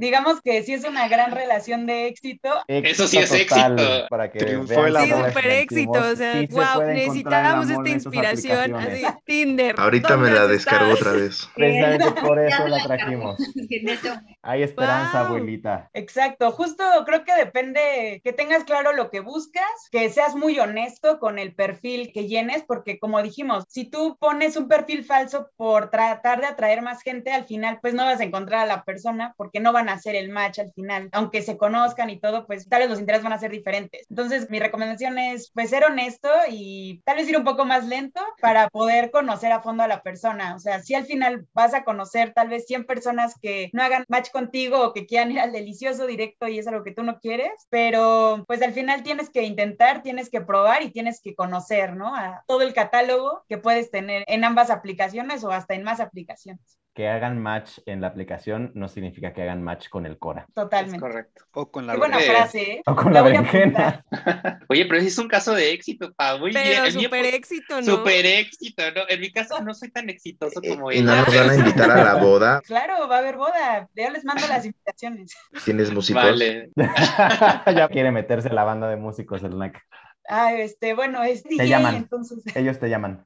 [0.00, 2.50] digamos que sí es una gran relación de éxito.
[2.68, 4.06] Eso sí es total, éxito.
[4.08, 5.24] Para que Triunfó el Sí, amor.
[5.24, 5.90] les súper éxito.
[5.98, 8.74] O sea, Sí se wow, necesitábamos esta inspiración.
[8.76, 9.02] Así.
[9.24, 9.74] Tinder.
[9.76, 11.48] Ahorita me ¿dónde la descargo otra vez.
[11.52, 13.38] Precisamente por eso la trajimos.
[14.42, 15.26] Hay esperanza, Wow.
[15.26, 15.90] abuelita.
[15.94, 21.18] Exacto, justo creo que depende que tengas claro lo que buscas, que seas muy honesto
[21.18, 25.90] con el perfil que llenes, porque como dijimos, si tú pones un perfil falso por
[25.90, 29.17] tratar de atraer más gente, al final pues no vas a encontrar a la persona
[29.36, 32.68] porque no van a hacer el match al final, aunque se conozcan y todo, pues
[32.68, 34.06] tal vez los intereses van a ser diferentes.
[34.10, 38.20] Entonces mi recomendación es pues ser honesto y tal vez ir un poco más lento
[38.40, 40.54] para poder conocer a fondo a la persona.
[40.54, 44.04] O sea, si al final vas a conocer tal vez 100 personas que no hagan
[44.08, 47.18] match contigo o que quieran ir al delicioso directo y es algo que tú no
[47.20, 51.96] quieres, pero pues al final tienes que intentar, tienes que probar y tienes que conocer,
[51.96, 52.14] ¿no?
[52.14, 56.77] A todo el catálogo que puedes tener en ambas aplicaciones o hasta en más aplicaciones.
[56.98, 60.46] Que hagan match en la aplicación no significa que hagan match con el Cora.
[60.48, 60.98] Es Totalmente.
[60.98, 61.44] correcto.
[61.52, 62.82] O con la frase, ¿eh?
[62.86, 64.04] O con La berenjena.
[64.68, 66.40] Oye, pero es un caso de éxito, Pau.
[66.40, 66.82] Muy bien.
[66.96, 67.84] Mío fue éxito, ¿no?
[67.84, 69.02] Súper éxito, ¿no?
[69.08, 72.02] En mi caso no soy tan exitoso como Y no nos van a invitar a
[72.02, 72.62] la boda.
[72.62, 73.88] Claro, va a haber boda.
[73.94, 75.36] Ya les mando las invitaciones.
[75.64, 76.20] Tienes músicos.
[76.20, 76.72] Vale.
[76.74, 79.80] ya quiere meterse la banda de músicos el NAC.
[80.28, 81.94] Ah, este, bueno, es DJ, llaman.
[81.96, 82.42] entonces.
[82.54, 83.24] Ellos te llaman.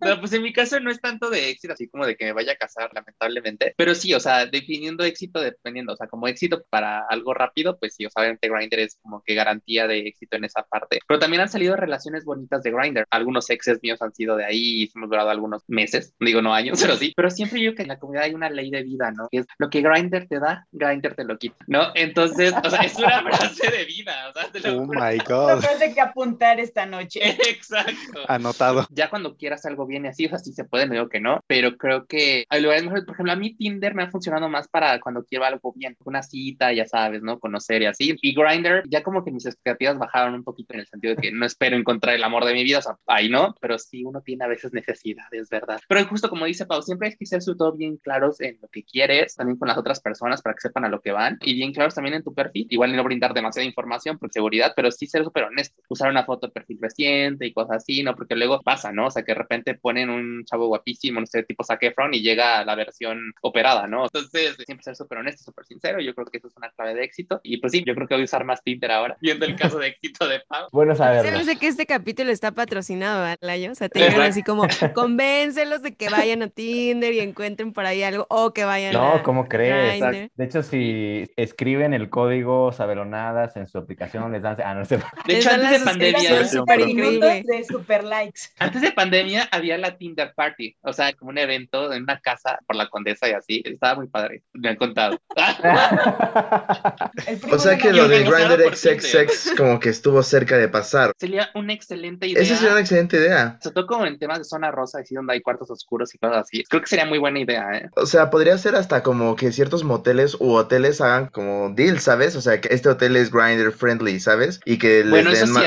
[0.00, 2.32] No, pues en mi caso no es tanto de éxito, así como de que me
[2.32, 3.72] vaya a casar, lamentablemente.
[3.78, 7.94] Pero sí, o sea, definiendo éxito, dependiendo, o sea, como éxito para algo rápido, pues
[7.94, 10.98] sí, o sea, obviamente Grindr es como que garantía de éxito en esa parte.
[11.08, 13.06] Pero también han salido relaciones bonitas de Grindr.
[13.10, 16.78] Algunos exes míos han sido de ahí y hemos durado algunos meses, digo no años,
[16.82, 17.14] pero sí.
[17.16, 19.28] Pero siempre yo que en la comunidad hay una ley de vida, ¿no?
[19.30, 21.92] Que es lo que Grindr te da, Grindr te lo quita, ¿no?
[21.94, 25.24] Entonces, o sea, es una frase de vida, o sea, te lo Oh my Una
[25.24, 25.60] god.
[25.60, 26.00] frase que
[26.34, 27.20] apuntar esta noche.
[27.48, 28.20] Exacto.
[28.28, 28.86] Anotado.
[28.90, 31.20] ya cuando quieras algo bien y así, o sea, sí se puede, no digo que
[31.20, 34.48] no, pero creo que hay lugares mejores, por ejemplo, a mí Tinder me ha funcionado
[34.48, 37.38] más para cuando quiero algo bien, una cita, ya sabes, ¿no?
[37.38, 38.16] Conocer y así.
[38.20, 41.32] Y Grindr, ya como que mis expectativas bajaron un poquito en el sentido de que
[41.32, 44.20] no espero encontrar el amor de mi vida, o sea, ahí no, pero sí uno
[44.20, 45.80] tiene a veces necesidades, ¿verdad?
[45.88, 48.68] Pero justo como dice Pau, siempre hay que ser sobre todo bien claros en lo
[48.68, 51.54] que quieres, también con las otras personas para que sepan a lo que van y
[51.54, 55.06] bien claros también en tu perfil, igual no brindar demasiada información por seguridad, pero sí
[55.06, 58.14] ser súper honesto, usar una foto de perfil reciente y cosas así, ¿no?
[58.14, 59.06] Porque luego pasa, ¿no?
[59.06, 62.20] O sea, que de repente ponen un chavo guapísimo, no sé, tipo Zac Efron y
[62.20, 64.04] llega a la versión operada, ¿no?
[64.04, 67.04] Entonces, siempre ser súper honesto, súper sincero, yo creo que eso es una clave de
[67.04, 69.56] éxito y pues sí, yo creo que voy a usar más Tinder ahora, viendo el
[69.56, 70.68] caso de éxito de Pau.
[70.72, 71.30] Bueno saberlo.
[71.30, 73.72] Sabes de que este capítulo está patrocinado, ¿verdad, Layo?
[73.72, 74.64] O sea, te digan así como,
[74.94, 79.14] convéncelos de que vayan a Tinder y encuentren por ahí algo, o que vayan No,
[79.14, 80.00] a ¿cómo crees?
[80.00, 80.30] Grindr.
[80.34, 84.56] De hecho, si escriben el código Sabelonadas en su aplicación, les dan...
[84.64, 84.98] Ah, no sé.
[85.26, 86.13] De hecho, antes de Es pandemia,
[86.48, 87.42] super increíble.
[87.46, 88.42] de super likes.
[88.58, 92.58] Antes de pandemia había la Tinder Party, o sea, como un evento en una casa
[92.66, 93.62] por la condesa y así.
[93.64, 95.18] Estaba muy padre, me han contado.
[97.50, 98.74] O sea que lo de Grindr.
[98.74, 101.12] XXX como que estuvo cerca de pasar.
[101.18, 102.42] Sería una excelente idea.
[102.42, 103.58] Esa sería una excelente idea.
[103.62, 106.38] Sobre todo como en temas de zona rosa, así donde hay cuartos oscuros y cosas
[106.44, 106.62] así.
[106.64, 107.88] Creo que sería muy buena idea, ¿eh?
[107.96, 112.36] O sea, podría ser hasta como que ciertos moteles u hoteles hagan como deals, ¿sabes?
[112.36, 114.60] O sea, que este hotel es Grindr friendly, ¿sabes?
[114.64, 115.62] Y que les Bueno, den eso sí ma-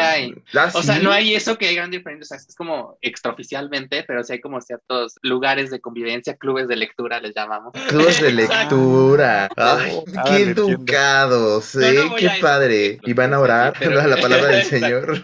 [0.56, 4.04] Ah, O sea, no hay eso que hay gran diferencia, o sea, es como extraoficialmente,
[4.08, 7.74] pero sí hay como ciertos lugares de convivencia, clubes de lectura, les llamamos.
[7.90, 9.50] Clubes de lectura.
[9.56, 11.94] Ay, Ah, qué educados, ¿eh?
[12.10, 13.00] no qué eso, padre.
[13.04, 14.66] Y van a orar Sí, pero- a la palabra del.
[14.66, 15.22] Señor.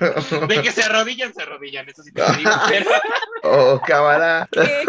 [0.48, 2.50] De que se arrodillan, se arrodillan, eso sí te lo digo.
[2.70, 2.90] Pero,
[3.44, 4.48] oh, cámara.
[4.52, 4.84] ¿Qué?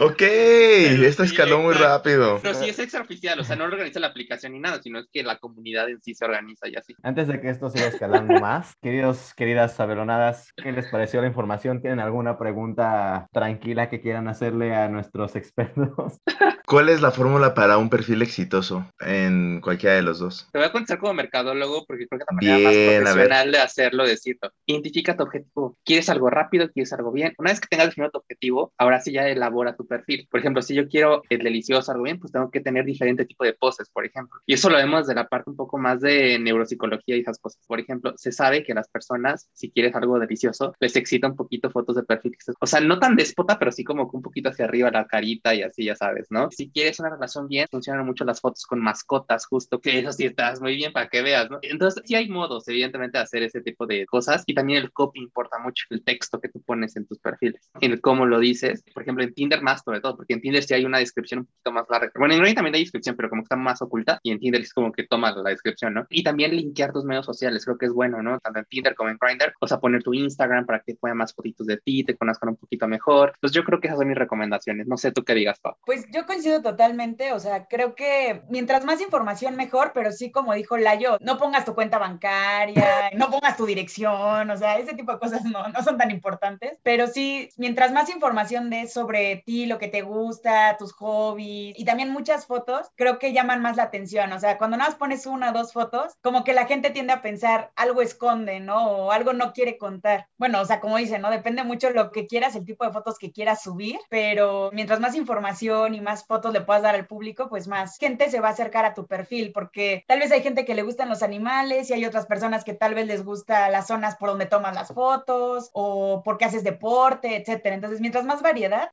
[0.00, 1.88] Ok, esto sí, escaló muy exacto.
[1.88, 2.38] rápido.
[2.40, 5.06] pero sí es extraoficial, o sea, no lo organiza la aplicación ni nada, sino es
[5.12, 6.94] que la comunidad en sí se organiza y así.
[7.02, 11.80] Antes de que esto siga escalando más, queridos, queridas sabelonadas, ¿qué les pareció la información?
[11.80, 16.18] ¿Tienen alguna pregunta tranquila que quieran hacerle a nuestros expertos?
[16.66, 20.48] ¿Cuál es la fórmula para un perfil exitoso en cualquiera de los dos?
[20.52, 23.52] Te voy a contestar como mercadólogo porque creo que es la manera Bien, más profesional
[23.52, 24.52] de hacerlo, decirlo.
[24.66, 25.78] Identifica tu objetivo.
[25.82, 26.70] ¿Quieres algo rápido?
[26.70, 27.32] ¿Quieres algo bien?
[27.38, 30.28] Una vez que tengas definido tu objetivo, ahora sí ya elabora tu perfil.
[30.30, 33.54] Por ejemplo, si yo quiero el delicioso, bien, pues tengo que tener diferente tipo de
[33.54, 34.40] poses, por ejemplo.
[34.46, 37.60] Y eso lo vemos de la parte un poco más de neuropsicología y esas cosas.
[37.66, 41.70] Por ejemplo, se sabe que las personas, si quieres algo delicioso, les excita un poquito
[41.70, 42.36] fotos de perfil.
[42.60, 45.54] O sea, no tan déspota, pero sí como que un poquito hacia arriba la carita
[45.54, 46.50] y así, ya sabes, ¿no?
[46.50, 50.24] Si quieres una relación bien, funcionan mucho las fotos con mascotas, justo, que eso sí
[50.24, 51.58] estás muy bien para que veas, ¿no?
[51.62, 55.20] Entonces, sí hay modos, evidentemente, de hacer ese tipo de cosas y también el copy
[55.20, 59.02] importa mucho, el texto que tú pones en tus perfiles, en cómo lo dices, por
[59.02, 61.72] ejemplo, en Tinder más sobre todo, porque en Tinder sí hay una descripción un poquito
[61.72, 62.10] más larga.
[62.14, 64.60] Bueno, en Grindr también hay descripción, pero como que está más oculta y en Tinder
[64.60, 66.06] es como que toma la descripción, ¿no?
[66.10, 68.38] Y también linkear tus medios sociales, creo que es bueno, ¿no?
[68.40, 71.34] Tanto en Tinder como en Grindr, o sea, poner tu Instagram para que puedan más
[71.34, 73.32] fotitos de ti, te conozcan un poquito mejor.
[73.34, 74.86] Entonces, yo creo que esas son mis recomendaciones.
[74.86, 75.76] No sé tú qué digas, Pau.
[75.84, 80.54] Pues yo coincido totalmente, o sea, creo que mientras más información mejor, pero sí como
[80.54, 85.12] dijo Layo, no pongas tu cuenta bancaria, no pongas tu dirección, o sea, ese tipo
[85.12, 89.66] de cosas no, no son tan importantes, pero sí, mientras más información des sobre ti,
[89.68, 93.84] lo que te gusta, tus hobbies y también muchas fotos, creo que llaman más la
[93.84, 96.90] atención, o sea, cuando nada más pones una o dos fotos, como que la gente
[96.90, 98.90] tiende a pensar algo esconde, ¿no?
[98.90, 100.28] O algo no quiere contar.
[100.36, 101.30] Bueno, o sea, como dicen, ¿no?
[101.30, 105.14] Depende mucho lo que quieras, el tipo de fotos que quieras subir, pero mientras más
[105.14, 108.52] información y más fotos le puedas dar al público, pues más gente se va a
[108.52, 111.92] acercar a tu perfil, porque tal vez hay gente que le gustan los animales y
[111.94, 115.70] hay otras personas que tal vez les gusta las zonas por donde tomas las fotos
[115.72, 117.74] o porque haces deporte, etcétera.
[117.74, 118.90] Entonces, mientras más variedad,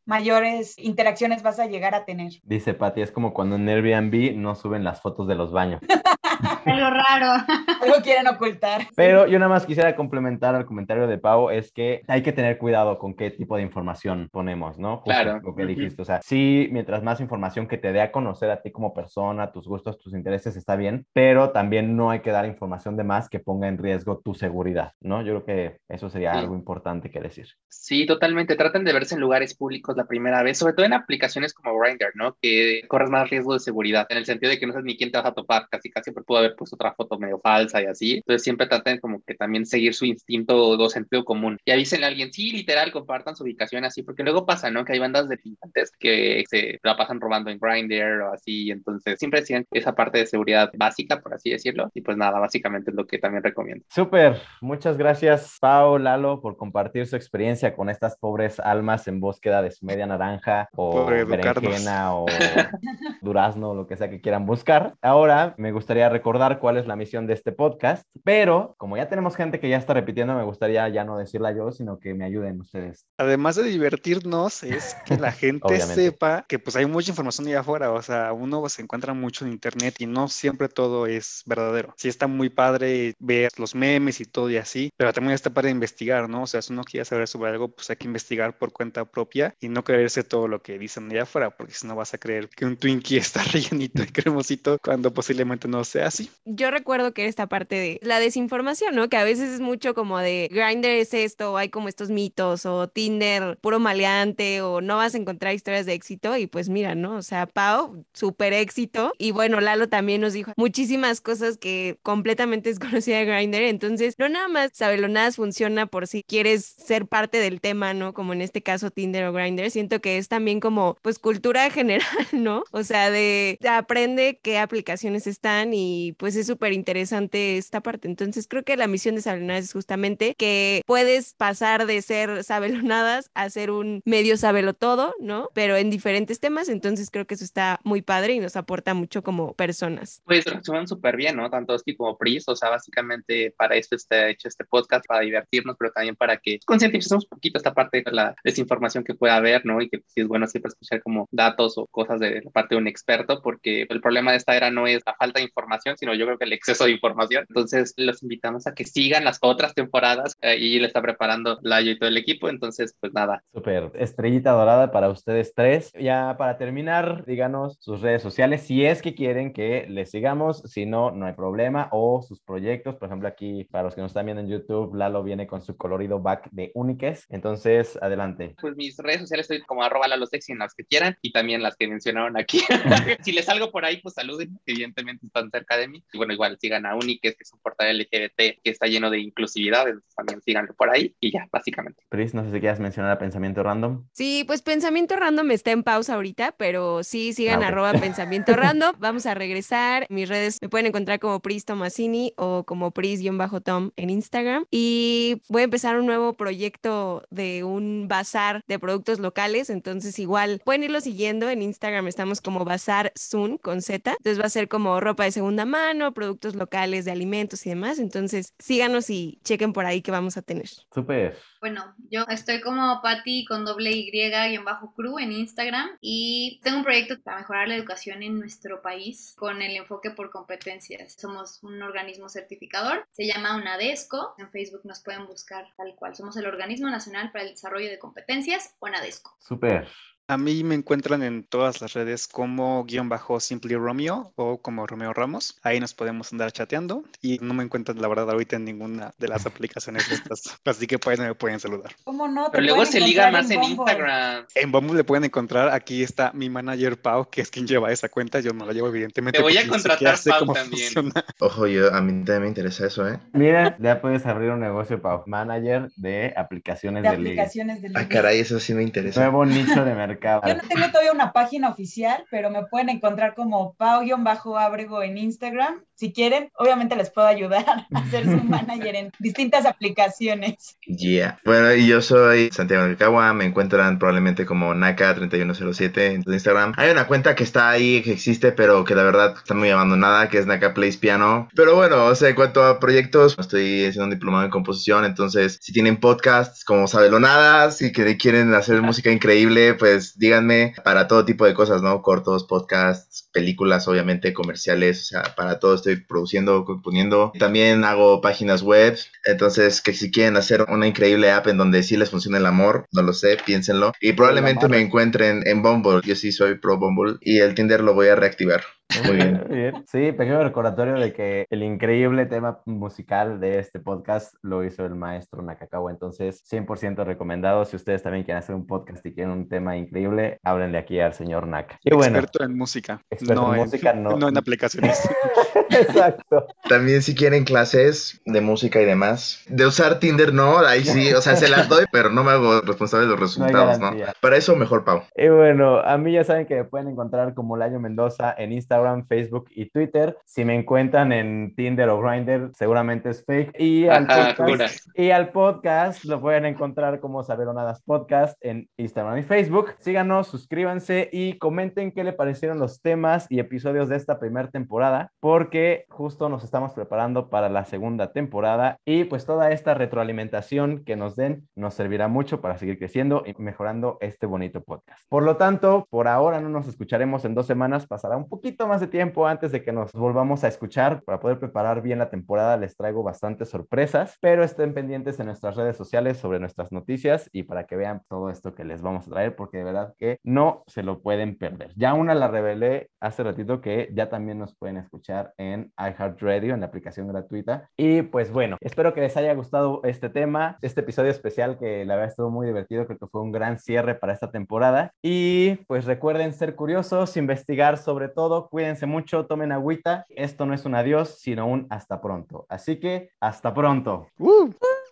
[0.66, 2.34] mayores interacciones vas a llegar a tener.
[2.44, 5.82] Dice Pati, es como cuando en Airbnb no suben las fotos de los baños.
[6.66, 7.44] Algo raro.
[7.84, 8.88] Algo quieren ocultar.
[8.96, 12.58] Pero yo nada más quisiera complementar al comentario de Pau, es que hay que tener
[12.58, 14.98] cuidado con qué tipo de información ponemos, ¿no?
[14.98, 15.40] Justo Claro.
[15.44, 18.50] Lo que dijiste, o sea, sí, mientras más información información que te dé a conocer
[18.50, 22.32] a ti como persona, tus gustos, tus intereses, está bien, pero también no hay que
[22.32, 25.22] dar información de más que ponga en riesgo tu seguridad, ¿no?
[25.22, 26.40] Yo creo que eso sería Sí.
[26.40, 27.48] algo importante que decir.
[27.68, 28.56] Sí, totalmente.
[28.56, 32.12] Traten de verse en lugares públicos la primera vez, sobre todo en aplicaciones como Grindr,
[32.16, 32.38] ¿no?
[32.42, 35.12] Que corres más riesgo de seguridad, en el sentido de que no sabes ni quién
[35.12, 38.14] te vas a topar, casi casi pudo haber puesto otra foto medio falsa y así.
[38.16, 41.58] Entonces siempre traten como que también seguir su instinto o sentido común.
[41.66, 44.86] Y avísenle a alguien, sí, literal, compartan su ubicación así, porque luego pasa, ¿no?
[44.86, 49.20] Que hay bandas de pintantes que se la pasan robando en Grindr o así, entonces
[49.20, 51.90] siempre sigan esa parte de seguridad básica, por así decirlo.
[51.94, 53.86] Y pues nada, básicamente es lo que también recomiendo.
[53.90, 59.62] Súper, muchas gracias Pau, Lalo, por compartir su experiencia con estas pobres almas en búsqueda
[59.62, 60.45] de su media naranja
[60.76, 61.64] o Por educarnos.
[61.64, 62.26] berenjena o
[63.22, 64.96] durazno, lo que sea que quieran buscar.
[65.02, 69.36] Ahora me gustaría recordar cuál es la misión de este podcast, pero como ya tenemos
[69.36, 72.60] gente que ya está repitiendo, me gustaría ya no decirla yo, sino que me ayuden
[72.62, 73.06] ustedes.
[73.18, 77.92] Además de divertirnos, es que la gente sepa que pues hay mucha información allá afuera,
[77.92, 81.94] o sea, uno se encuentra mucho en internet y no siempre todo es verdadero.
[81.98, 85.70] Sí está muy padre ver los memes y todo y así, pero también está padre
[85.70, 86.44] investigar, ¿no?
[86.44, 89.56] O sea, si uno quiere saber sobre algo, pues hay que investigar por cuenta propia
[89.60, 92.50] y no creerse todo lo que dicen allá afuera, porque si no vas a creer
[92.50, 96.30] que un Twinkie está rellenito y cremosito cuando posiblemente no sea así.
[96.46, 99.10] Yo recuerdo que esta parte de la desinformación, ¿no?
[99.10, 102.88] Que a veces es mucho como de Grindr es esto, hay como estos mitos, o
[102.88, 106.36] Tinder puro maleante, o no vas a encontrar historias de éxito.
[106.38, 107.16] Y pues mira, ¿no?
[107.16, 109.14] O sea, Pau, súper éxito.
[109.18, 113.62] Y bueno, Lalo también nos dijo muchísimas cosas que completamente desconocía de Grindr.
[113.62, 118.14] Entonces, no nada más Sabelonadas funciona por si quieres ser parte del tema, ¿no?
[118.14, 119.70] Como en este caso Tinder o Grindr.
[119.72, 122.64] Siento que es también como, pues, cultura general, ¿no?
[122.72, 128.08] O sea, de aprende qué aplicaciones están y pues es súper interesante esta parte.
[128.08, 133.30] Entonces creo que la misión de Sabelonadas es justamente que puedes pasar de ser sabelonadas
[133.34, 135.50] a ser un medio sabelo todo, ¿no?
[135.54, 136.70] Pero en diferentes temas.
[136.70, 140.22] Entonces creo que eso está muy padre y nos aporta mucho como personas.
[140.26, 141.50] Pues resumen súper bien, ¿no?
[141.50, 145.76] Tanto Oski como Pris, o sea, básicamente para esto está hecho este podcast, para divertirnos,
[145.78, 149.66] pero también para que concienticemos un poquito esta parte de la desinformación que pueda haber,
[149.66, 149.82] ¿no?
[149.82, 152.82] Y que sí es bueno siempre escuchar como datos o cosas de la parte de
[152.82, 156.14] un experto, porque el problema de esta era no es la falta de información, sino
[156.14, 157.46] yo creo que el exceso de información.
[157.48, 161.92] Entonces, los invitamos a que sigan las otras temporadas eh, y le está preparando Layo
[161.92, 163.44] y todo el equipo, entonces, pues nada.
[163.54, 165.92] Súper, estrellita dorada para ustedes tres.
[166.00, 170.86] Ya para terminar, díganos sus redes sociales si es que quieren que les sigamos, si
[170.86, 172.96] no, no hay problema, o sus proyectos.
[172.96, 175.76] Por ejemplo, aquí, para los que nos están viendo en YouTube, Lalo viene con su
[175.78, 177.26] colorido back de Uniques.
[177.30, 178.56] Entonces, adelante.
[178.60, 181.76] Pues mis redes sociales estoy como arroba lalosexy en las que quieran y también las
[181.76, 182.62] que mencionaron aquí.
[183.24, 186.04] si les salgo por ahí, pues saluden, evidentemente están cerca de mí.
[186.12, 189.20] Y bueno, igual sigan a Uniques, que es un portal LGBT que está lleno de
[189.20, 192.04] inclusividad, entonces también síganlo por ahí y ya, básicamente.
[192.10, 194.06] Pris, no sé si quieras mencionar a Pensamiento Random.
[194.12, 198.96] Sí, pues pensamiento random está en pausa ahorita, pero sí sigan Ah, arroba pensamiento random.
[199.00, 200.06] Vamos a regresar.
[200.10, 204.66] Mis redes me pueden encontrar como Pris Tomasini o como Pris-Tom en Instagram.
[204.72, 209.70] Y voy a empezar un nuevo proyecto de un bazar de productos locales.
[209.70, 209.85] Entonces,
[210.18, 211.50] igual pueden irlo siguiendo.
[211.50, 214.12] En Instagram estamos como Bazar Sun con Z.
[214.12, 218.00] Entonces va a ser como ropa de segunda mano, productos locales de alimentos y demás.
[218.00, 220.68] Entonces, síganos y chequen por ahí que vamos a tener.
[220.94, 221.38] Súper.
[221.62, 226.78] Bueno, yo estoy como Patty con doble Y guion bajo crew en Instagram y tengo
[226.78, 231.16] un proyecto para mejorar la educación en nuestro país con el enfoque por competencias.
[231.18, 234.36] Somos un organismo certificador, se llama UNADESCO.
[234.38, 236.16] En Facebook nos pueden buscar tal cual.
[236.16, 239.36] Somos el Organismo Nacional para el Desarrollo de Competencias, UNADESCO.
[239.40, 239.75] Súper.
[239.76, 240.15] Yes.
[240.28, 244.88] A mí me encuentran en todas las redes como guion bajo Simply Romeo o como
[244.88, 245.60] Romeo Ramos.
[245.62, 249.28] Ahí nos podemos andar chateando y no me encuentran la verdad ahorita en ninguna de
[249.28, 250.58] las aplicaciones estas.
[250.66, 251.92] Así que pues me pueden saludar.
[252.06, 252.46] ¿Cómo no?
[252.46, 253.64] Te Pero luego se liga más en.
[253.64, 254.46] Instagram.
[254.56, 258.10] En Bumble le pueden encontrar, aquí está mi manager Pau, que es quien lleva esa
[258.10, 258.40] cuenta.
[258.40, 259.38] Yo no la llevo evidentemente.
[259.38, 260.92] Te voy a contratar, Pau, también.
[260.92, 261.12] funciona.
[261.40, 263.20] Ojo, yo, a mí también me interesa eso, ¿eh?
[263.34, 265.22] Mira, ya puedes abrir un negocio, Pau.
[265.28, 268.08] Manager de aplicaciones de de, aplicaciones de Ah, ligue.
[268.10, 269.22] caray, eso sí me interesa.
[269.22, 270.15] Nuevo nicho de mercado.
[270.22, 275.84] Yo no tengo todavía una página oficial, pero me pueden encontrar como Pau-Abrego en Instagram.
[275.96, 280.78] Si quieren, obviamente les puedo ayudar a ser su manager en distintas aplicaciones.
[280.86, 281.40] Yeah.
[281.46, 286.74] Bueno, y yo soy Santiago Nakawa, me encuentran probablemente como Naka3107 en Instagram.
[286.78, 290.30] Hay una cuenta que está ahí, que existe, pero que la verdad está muy abandonada,
[290.30, 291.48] que es Naka Plays Piano.
[291.56, 295.60] Pero bueno, o sea, en cuanto a proyectos, estoy haciendo un diplomado en composición, entonces
[295.62, 301.26] si tienen podcasts como Sabelonadas y que quieren hacer música increíble, pues díganme para todo
[301.26, 302.02] tipo de cosas, ¿no?
[302.02, 307.34] Cortos, podcasts, películas, obviamente, comerciales, o sea, para todo estoy produciendo, componiendo.
[307.38, 308.98] También hago páginas web.
[309.26, 312.88] Entonces, que si quieren hacer una increíble app en donde sí les funciona el amor,
[312.94, 313.92] no lo sé, piénsenlo.
[314.00, 316.00] Y probablemente me encuentren en Bumble.
[316.06, 317.18] Yo sí soy pro Bumble.
[317.20, 318.64] Y el Tinder lo voy a reactivar.
[319.04, 319.46] Muy bien.
[319.50, 319.86] Bien.
[319.88, 324.96] Sí, pequeño recordatorio de que el increíble tema musical de este podcast lo hizo el
[324.96, 325.92] maestro Nakakawa.
[325.92, 327.66] Entonces, 100% recomendado.
[327.66, 331.14] Si ustedes también quieren hacer un podcast y quieren un tema increíble, háblenle aquí al
[331.14, 331.80] señor Naka.
[331.84, 333.02] Y bueno, Experto en música.
[333.10, 334.10] Experto no en música, no.
[334.18, 335.08] no en aplicaciones.
[335.70, 336.48] exacto.
[336.68, 339.44] También si quieren clases de música y demás.
[339.48, 342.62] De usar Tinder, no, ahí sí, o sea, se las doy, pero no me hago
[342.62, 343.92] responsable de los resultados, ¿no?
[344.22, 345.04] Para eso mejor Pau.
[345.16, 348.75] Y bueno, a mí ya saben que me pueden encontrar como Layo Mendoza en Instagram,
[349.08, 350.18] Facebook y Twitter.
[350.26, 353.60] Si me encuentran en Tinder o Grindr, seguramente es fake.
[353.60, 359.18] Y al, Ajá, podcast, y al podcast lo pueden encontrar como Sabelonadas Podcast en Instagram
[359.18, 359.74] y Facebook.
[359.80, 365.12] Síganos, suscríbanse y comenten qué le parecieron los temas y episodios de esta primera temporada,
[365.20, 370.96] porque justo nos estamos preparando para la segunda temporada y pues toda esta retroalimentación que
[370.96, 375.02] nos den nos servirá mucho para seguir creciendo y mejorando este bonito podcast.
[375.10, 378.82] Por lo tanto, por ahora no nos escucharemos en dos semanas, pasará un poquito más
[378.82, 381.04] de tiempo antes de que nos volvamos a escuchar.
[381.04, 385.56] Para poder preparar bien la temporada les traigo bastantes sorpresas, pero estén pendientes en nuestras
[385.56, 389.12] redes sociales sobre nuestras noticias y para que vean todo esto que les vamos a
[389.12, 391.72] traer, porque de verdad que no se lo pueden perder.
[391.76, 396.62] Ya una la revelé hace ratito que ya también nos pueden escuchar en iHeartRadio, en
[396.62, 397.70] la aplicación gratuita.
[397.78, 401.96] Y pues bueno, espero que les haya gustado este tema, este episodio especial que la
[401.96, 404.92] verdad estuvo muy divertido, creo que fue un gran cierre para esta temporada.
[405.02, 410.06] Y pues recuerden ser curiosos, investigar sobre todo, cuídense mucho, tomen agüita.
[410.08, 412.46] Esto no es un adiós, sino un hasta pronto.
[412.48, 414.08] Así que hasta pronto.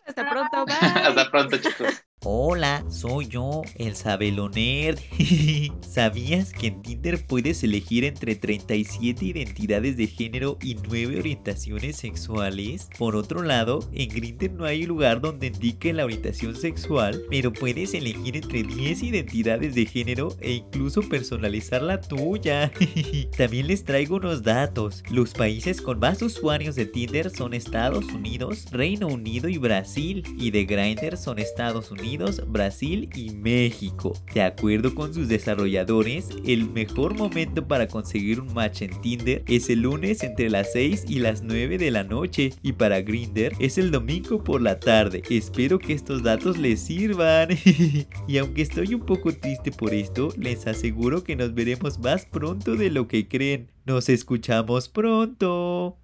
[0.06, 1.02] Hasta pronto, bye.
[1.07, 2.03] Hasta pronto, chicos.
[2.26, 4.98] Hola, soy yo, el Sabelonerd.
[5.82, 12.88] ¿Sabías que en Tinder puedes elegir entre 37 identidades de género y 9 orientaciones sexuales?
[12.98, 17.94] Por otro lado, en Grindr no hay lugar donde indique la orientación sexual, pero puedes
[17.94, 22.72] elegir entre 10 identidades de género e incluso personalizar la tuya.
[23.38, 25.04] También les traigo unos datos.
[25.12, 30.52] Los países con más usuarios de Tinder son Estados Unidos, Reino Unido y Brasil, y
[30.52, 32.12] de Grindr son Estados Unidos,
[32.48, 34.14] Brasil y México.
[34.34, 39.69] De acuerdo con sus desarrolladores, el mejor momento para conseguir un match en Tinder es
[39.69, 43.77] el lunes entre las 6 y las 9 de la noche y para Grindr es
[43.77, 45.23] el domingo por la tarde.
[45.30, 47.49] Espero que estos datos les sirvan.
[48.27, 52.76] y aunque estoy un poco triste por esto, les aseguro que nos veremos más pronto
[52.76, 53.72] de lo que creen.
[53.85, 55.98] Nos escuchamos pronto.